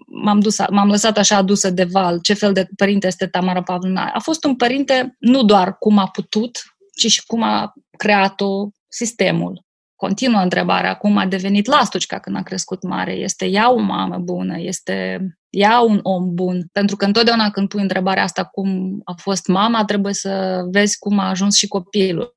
m-am, 0.08 0.40
dus, 0.40 0.58
m-am 0.70 0.90
lăsat 0.90 1.18
așa 1.18 1.36
adusă 1.36 1.70
de 1.70 1.84
val 1.84 2.20
ce 2.22 2.34
fel 2.34 2.54
de 2.54 2.68
părinte 2.76 3.08
este 3.08 3.28
Tamara 3.28 3.64
Pavlina. 3.64 4.12
A 4.14 4.20
fost 4.20 4.44
un 4.44 4.56
părinte 4.56 5.16
nu 5.20 5.44
doar 5.44 5.78
cum 5.78 5.98
a 5.98 6.08
putut, 6.08 6.64
ci 6.96 7.08
și 7.12 7.26
cum 7.26 7.44
a 7.44 7.74
creat-o 7.98 8.70
sistemul. 8.88 9.66
Continuă 9.96 10.42
întrebarea, 10.42 10.96
cum 10.96 11.18
a 11.18 11.26
devenit 11.26 11.66
Lastucica 11.66 12.20
când 12.20 12.36
a 12.36 12.42
crescut 12.42 12.84
mare? 12.84 13.14
Este 13.14 13.46
ea 13.46 13.72
o 13.72 13.78
mamă 13.78 14.18
bună? 14.18 14.60
Este 14.60 15.28
ea 15.50 15.80
un 15.80 16.00
om 16.04 16.34
bun? 16.34 16.68
Pentru 16.72 16.96
că 16.96 17.06
întotdeauna 17.06 17.52
când 17.52 17.68
pui 17.68 17.82
întrebarea 17.82 18.24
asta 18.24 18.44
cum 18.44 19.02
a 19.04 19.14
fost 19.18 19.48
mama, 19.48 19.86
trebuie 19.86 20.14
să 20.14 20.62
vezi 20.72 20.98
cum 20.98 21.20
a 21.20 21.30
ajuns 21.30 21.56
și 21.56 21.68
copilul. 21.68 22.37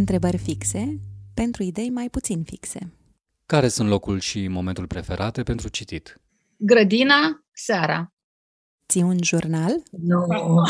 Întrebări 0.00 0.38
fixe 0.38 1.00
pentru 1.34 1.62
idei 1.62 1.90
mai 1.90 2.08
puțin 2.08 2.42
fixe. 2.42 2.92
Care 3.46 3.68
sunt 3.68 3.88
locul 3.88 4.18
și 4.18 4.48
momentul 4.48 4.86
preferate 4.86 5.42
pentru 5.42 5.68
citit? 5.68 6.20
Grădina, 6.56 7.44
seara. 7.52 8.12
Ții 8.88 9.02
un 9.02 9.16
jurnal? 9.22 9.82
Nu. 9.90 10.26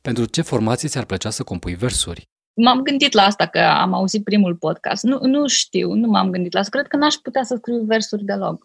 Pentru 0.00 0.24
ce 0.24 0.42
formație 0.42 0.88
ți-ar 0.88 1.04
plăcea 1.04 1.30
să 1.30 1.42
compui 1.42 1.74
versuri? 1.74 2.30
M-am 2.54 2.80
gândit 2.82 3.12
la 3.12 3.22
asta, 3.22 3.46
că 3.46 3.58
am 3.58 3.92
auzit 3.92 4.24
primul 4.24 4.56
podcast. 4.56 5.02
Nu, 5.02 5.18
nu 5.20 5.46
știu, 5.48 5.92
nu 5.92 6.08
m-am 6.08 6.30
gândit 6.30 6.52
la 6.52 6.60
asta. 6.60 6.78
Cred 6.78 6.90
că 6.90 6.96
n-aș 6.96 7.14
putea 7.14 7.42
să 7.44 7.54
scriu 7.56 7.84
versuri 7.84 8.24
deloc. 8.24 8.64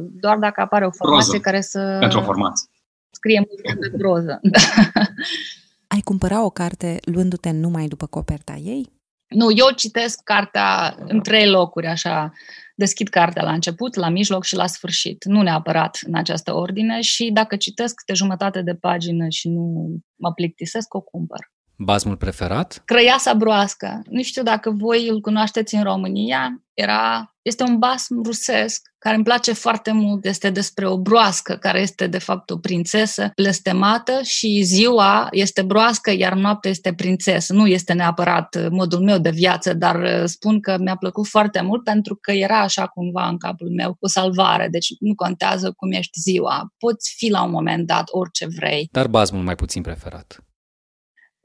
Doar 0.00 0.38
dacă 0.38 0.60
apare 0.60 0.86
o 0.86 0.90
formație 0.90 1.28
Proză. 1.30 1.42
care 1.42 1.60
să 1.60 1.96
Pentru 2.00 2.18
o 2.18 2.22
formație. 2.22 2.68
scrie 3.10 3.46
mult 3.48 3.80
de 3.80 3.96
proză. 3.98 4.40
Ai 5.94 6.00
cumpăra 6.00 6.44
o 6.44 6.50
carte 6.50 6.98
luându-te 7.04 7.50
numai 7.50 7.86
după 7.86 8.06
coperta 8.06 8.54
ei? 8.54 8.92
Nu, 9.28 9.50
eu 9.50 9.70
citesc 9.70 10.22
cartea 10.22 10.96
în 10.98 11.20
trei 11.22 11.48
locuri, 11.48 11.86
așa. 11.86 12.32
Deschid 12.76 13.08
cartea 13.08 13.42
la 13.42 13.52
început, 13.52 13.94
la 13.94 14.08
mijloc 14.08 14.44
și 14.44 14.54
la 14.54 14.66
sfârșit. 14.66 15.24
Nu 15.24 15.42
neapărat 15.42 15.98
în 16.06 16.14
această 16.14 16.54
ordine 16.54 17.00
și 17.00 17.30
dacă 17.32 17.56
citesc 17.56 17.94
câte 17.94 18.14
jumătate 18.14 18.62
de 18.62 18.74
pagină 18.74 19.28
și 19.28 19.48
nu 19.48 19.88
mă 20.16 20.32
plictisesc, 20.32 20.94
o 20.94 21.00
cumpăr. 21.00 21.52
Basmul 21.76 22.16
preferat? 22.16 22.82
Crăiasa 22.84 23.34
broască. 23.34 24.02
Nu 24.10 24.22
știu 24.22 24.42
dacă 24.42 24.70
voi 24.70 25.08
îl 25.08 25.20
cunoașteți 25.20 25.74
în 25.74 25.82
România. 25.82 26.58
Era, 26.74 27.34
este 27.42 27.62
un 27.62 27.78
basm 27.78 28.22
rusesc 28.22 28.82
care 28.98 29.14
îmi 29.14 29.24
place 29.24 29.52
foarte 29.52 29.92
mult. 29.92 30.24
Este 30.24 30.50
despre 30.50 30.86
o 30.86 30.98
broască 30.98 31.56
care 31.56 31.80
este 31.80 32.06
de 32.06 32.18
fapt 32.18 32.50
o 32.50 32.58
prințesă 32.58 33.30
blestemată 33.34 34.20
și 34.22 34.62
ziua 34.62 35.28
este 35.30 35.62
broască, 35.62 36.10
iar 36.10 36.32
noaptea 36.32 36.70
este 36.70 36.94
prințesă. 36.94 37.52
Nu 37.52 37.66
este 37.66 37.92
neapărat 37.92 38.68
modul 38.70 39.00
meu 39.00 39.18
de 39.18 39.30
viață, 39.30 39.74
dar 39.74 40.02
uh, 40.02 40.22
spun 40.24 40.60
că 40.60 40.76
mi-a 40.80 40.96
plăcut 40.96 41.26
foarte 41.26 41.60
mult 41.60 41.84
pentru 41.84 42.18
că 42.20 42.32
era 42.32 42.60
așa 42.60 42.86
cumva 42.86 43.28
în 43.28 43.38
capul 43.38 43.70
meu 43.70 43.96
o 44.00 44.08
salvare. 44.08 44.68
Deci 44.68 44.88
nu 45.00 45.14
contează 45.14 45.72
cum 45.76 45.92
ești 45.92 46.20
ziua. 46.20 46.72
Poți 46.78 47.14
fi 47.16 47.30
la 47.30 47.42
un 47.42 47.50
moment 47.50 47.86
dat 47.86 48.04
orice 48.06 48.46
vrei. 48.56 48.88
Dar 48.92 49.08
basmul 49.08 49.42
mai 49.42 49.54
puțin 49.54 49.82
preferat. 49.82 50.44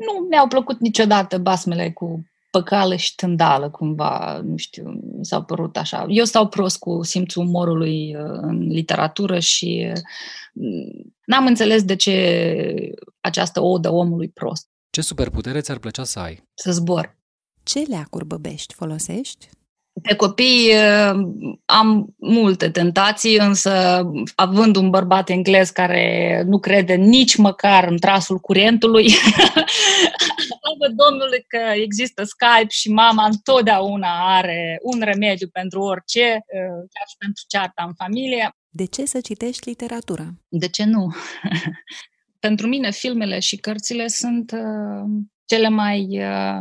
Nu 0.06 0.28
mi-au 0.30 0.48
plăcut 0.48 0.80
niciodată 0.80 1.38
basmele 1.38 1.92
cu 1.92 2.24
păcală 2.52 2.96
și 2.96 3.16
tândală, 3.16 3.70
cumva, 3.70 4.42
nu 4.44 4.58
știu, 4.58 4.90
mi 5.18 5.26
s-au 5.26 5.44
părut 5.44 5.78
așa. 5.78 6.06
Eu 6.10 6.24
stau 6.24 6.48
prost 6.48 6.80
cu 6.80 7.04
simțul 7.04 7.46
umorului 7.46 8.16
uh, 8.16 8.40
în 8.42 8.68
literatură 8.68 9.40
și 9.40 9.92
uh, 9.96 11.06
n-am 11.26 11.46
înțeles 11.46 11.84
de 11.84 11.96
ce 11.96 12.94
această 13.22 13.62
odă 13.62 13.90
omului 13.90 14.30
prost. 14.30 14.68
Ce 14.90 15.02
superputere 15.02 15.62
ți-ar 15.62 15.78
plăcea 15.78 16.04
să 16.04 16.20
ai? 16.20 16.44
Să 16.54 16.72
zbor. 16.72 17.18
Ce 17.64 17.80
leacuri 17.80 18.26
băbești 18.26 18.74
folosești? 18.74 19.50
Pe 20.02 20.16
copii 20.16 20.72
uh, 20.74 21.20
am 21.66 22.16
multe 22.18 22.70
tentații, 22.70 23.38
însă 23.38 24.04
având 24.36 24.76
un 24.76 24.90
bărbat 24.90 25.30
englez 25.30 25.70
care 25.70 26.44
nu 26.48 26.60
crede 26.60 26.94
nici 26.94 27.36
măcar 27.36 27.88
în 27.88 27.98
trasul 27.98 28.38
curentului, 28.38 29.10
slavă 30.80 30.94
Domnului 30.96 31.46
că 31.48 31.60
există 31.74 32.24
Skype 32.24 32.70
și 32.70 32.92
mama 32.92 33.26
întotdeauna 33.26 34.38
are 34.38 34.80
un 34.82 35.00
remediu 35.02 35.48
pentru 35.48 35.82
orice, 35.82 36.26
uh, 36.34 36.80
chiar 36.94 37.08
și 37.10 37.18
pentru 37.18 37.44
cearta 37.48 37.84
în 37.88 37.94
familie. 37.94 38.50
De 38.70 38.86
ce 38.86 39.06
să 39.06 39.20
citești 39.22 39.70
literatura? 39.70 40.28
De 40.48 40.68
ce 40.68 40.84
nu? 40.84 41.16
pentru 42.46 42.68
mine, 42.68 42.92
filmele 42.92 43.40
și 43.40 43.58
cărțile 43.58 44.08
sunt 44.08 44.52
uh, 44.52 45.24
cele 45.46 45.70
mai 45.70 46.08
uh, 46.12 46.60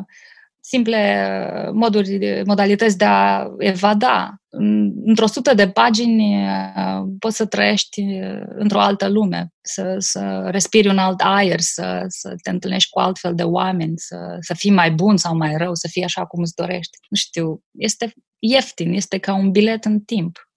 simple 0.69 1.29
uh, 1.67 1.71
moduri, 1.73 2.09
de- 2.19 2.43
modalități 2.47 2.99
de 2.99 3.05
a 3.05 3.47
evada. 3.59 4.35
În- 4.49 4.93
Într-o 5.05 5.27
sută 5.27 5.55
de 5.55 5.69
pagini 5.69 6.47
uh, 6.47 7.03
poți 7.19 7.37
să 7.37 7.47
trăiești 7.47 8.01
uh, 8.01 8.43
într-o 8.49 8.81
altă 8.81 9.09
lume, 9.09 9.49
să, 9.61 9.95
să 9.99 10.49
respiri 10.51 10.89
un 10.89 10.99
alt 10.99 11.21
aer, 11.21 11.61
să, 11.61 12.05
să 12.09 12.35
te 12.43 12.51
întâlnești 12.51 12.91
cu 12.91 12.99
altfel 12.99 13.35
de 13.35 13.43
oameni, 13.43 13.93
să, 13.97 14.37
să 14.41 14.55
fii 14.55 14.71
mai 14.71 14.91
bun 14.91 15.17
sau 15.17 15.37
mai 15.37 15.57
rău, 15.57 15.75
să 15.75 15.89
fii 15.91 16.05
așa 16.05 16.27
cum 16.27 16.43
îți 16.43 16.55
dorești. 16.55 16.99
Nu 17.09 17.17
știu, 17.17 17.63
este 17.79 18.13
ieftin, 18.39 18.93
este 18.93 19.19
ca 19.19 19.35
un 19.35 19.51
bilet 19.51 19.85
în 19.85 20.01
timp. 20.01 20.48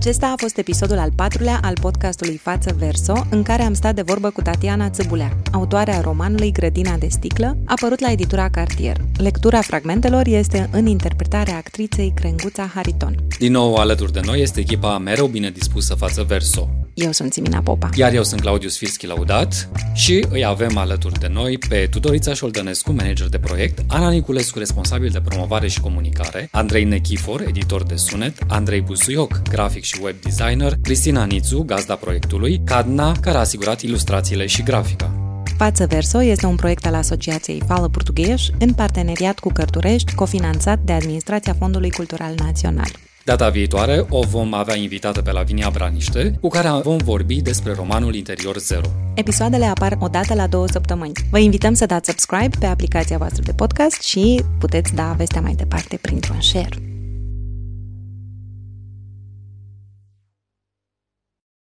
Acesta 0.00 0.26
a 0.26 0.34
fost 0.36 0.58
episodul 0.58 0.98
al 0.98 1.12
patrulea 1.16 1.60
al 1.62 1.74
podcastului 1.80 2.36
Față 2.36 2.74
Verso, 2.78 3.26
în 3.30 3.42
care 3.42 3.62
am 3.62 3.74
stat 3.74 3.94
de 3.94 4.02
vorbă 4.02 4.30
cu 4.30 4.42
Tatiana 4.42 4.90
Țăbulea, 4.90 5.36
autoarea 5.52 6.00
romanului 6.00 6.52
Grădina 6.52 6.96
de 6.96 7.06
sticlă, 7.10 7.56
apărut 7.66 8.00
la 8.00 8.10
editura 8.10 8.50
Cartier. 8.50 8.96
Lectura 9.16 9.60
fragmentelor 9.60 10.26
este 10.26 10.68
în 10.72 10.86
interpretarea 10.86 11.56
actriței 11.56 12.12
Crenguța 12.14 12.70
Hariton. 12.74 13.14
Din 13.38 13.52
nou 13.52 13.74
alături 13.74 14.12
de 14.12 14.20
noi 14.24 14.40
este 14.40 14.60
echipa 14.60 14.98
mereu 14.98 15.26
bine 15.26 15.50
dispusă 15.50 15.94
față 15.94 16.22
verso. 16.22 16.68
Eu 16.94 17.12
sunt 17.12 17.32
Simina 17.32 17.60
Popa. 17.60 17.88
Iar 17.94 18.12
eu 18.12 18.22
sunt 18.22 18.40
Claudiu 18.40 18.68
Sfirski 18.68 19.06
Laudat 19.06 19.68
și 19.94 20.24
îi 20.28 20.44
avem 20.44 20.76
alături 20.76 21.18
de 21.18 21.28
noi 21.28 21.58
pe 21.68 21.86
Tudorița 21.90 22.34
Șoldănescu, 22.34 22.92
manager 22.92 23.28
de 23.28 23.38
proiect, 23.38 23.84
Ana 23.86 24.10
Niculescu, 24.10 24.58
responsabil 24.58 25.10
de 25.10 25.20
promovare 25.20 25.68
și 25.68 25.80
comunicare, 25.80 26.48
Andrei 26.52 26.84
Nechifor, 26.84 27.40
editor 27.40 27.82
de 27.82 27.96
sunet, 27.96 28.38
Andrei 28.48 28.80
Busuioc, 28.80 29.42
grafic 29.50 29.84
și 29.94 30.00
web 30.02 30.14
designer, 30.22 30.72
Cristina 30.82 31.24
Nițu, 31.24 31.62
gazda 31.62 31.94
proiectului, 31.94 32.60
Cadna, 32.64 33.12
care 33.20 33.36
a 33.36 33.40
asigurat 33.40 33.80
ilustrațiile 33.80 34.46
și 34.46 34.62
grafica. 34.62 35.14
Față 35.56 35.86
Verso 35.86 36.22
este 36.22 36.46
un 36.46 36.56
proiect 36.56 36.86
al 36.86 36.94
Asociației 36.94 37.62
Fală 37.66 37.88
Portugheș 37.88 38.48
în 38.58 38.72
parteneriat 38.72 39.38
cu 39.38 39.52
Cărturești, 39.52 40.14
cofinanțat 40.14 40.78
de 40.78 40.92
Administrația 40.92 41.54
Fondului 41.58 41.90
Cultural 41.90 42.34
Național. 42.36 42.90
Data 43.24 43.48
viitoare 43.48 44.06
o 44.08 44.20
vom 44.20 44.54
avea 44.54 44.76
invitată 44.76 45.22
pe 45.22 45.32
Lavinia 45.32 45.70
Braniște, 45.72 46.36
cu 46.40 46.48
care 46.48 46.68
vom 46.82 46.96
vorbi 46.96 47.40
despre 47.42 47.72
romanul 47.72 48.14
Interior 48.14 48.58
Zero. 48.58 48.88
Episoadele 49.14 49.64
apar 49.64 49.96
o 50.00 50.08
dată 50.08 50.34
la 50.34 50.46
două 50.46 50.66
săptămâni. 50.68 51.12
Vă 51.30 51.38
invităm 51.38 51.74
să 51.74 51.86
dați 51.86 52.10
subscribe 52.10 52.56
pe 52.58 52.66
aplicația 52.66 53.18
voastră 53.18 53.42
de 53.42 53.52
podcast 53.52 54.02
și 54.02 54.42
puteți 54.58 54.94
da 54.94 55.14
vestea 55.16 55.40
mai 55.40 55.54
departe 55.54 55.98
printr-un 56.02 56.40
share. 56.40 56.99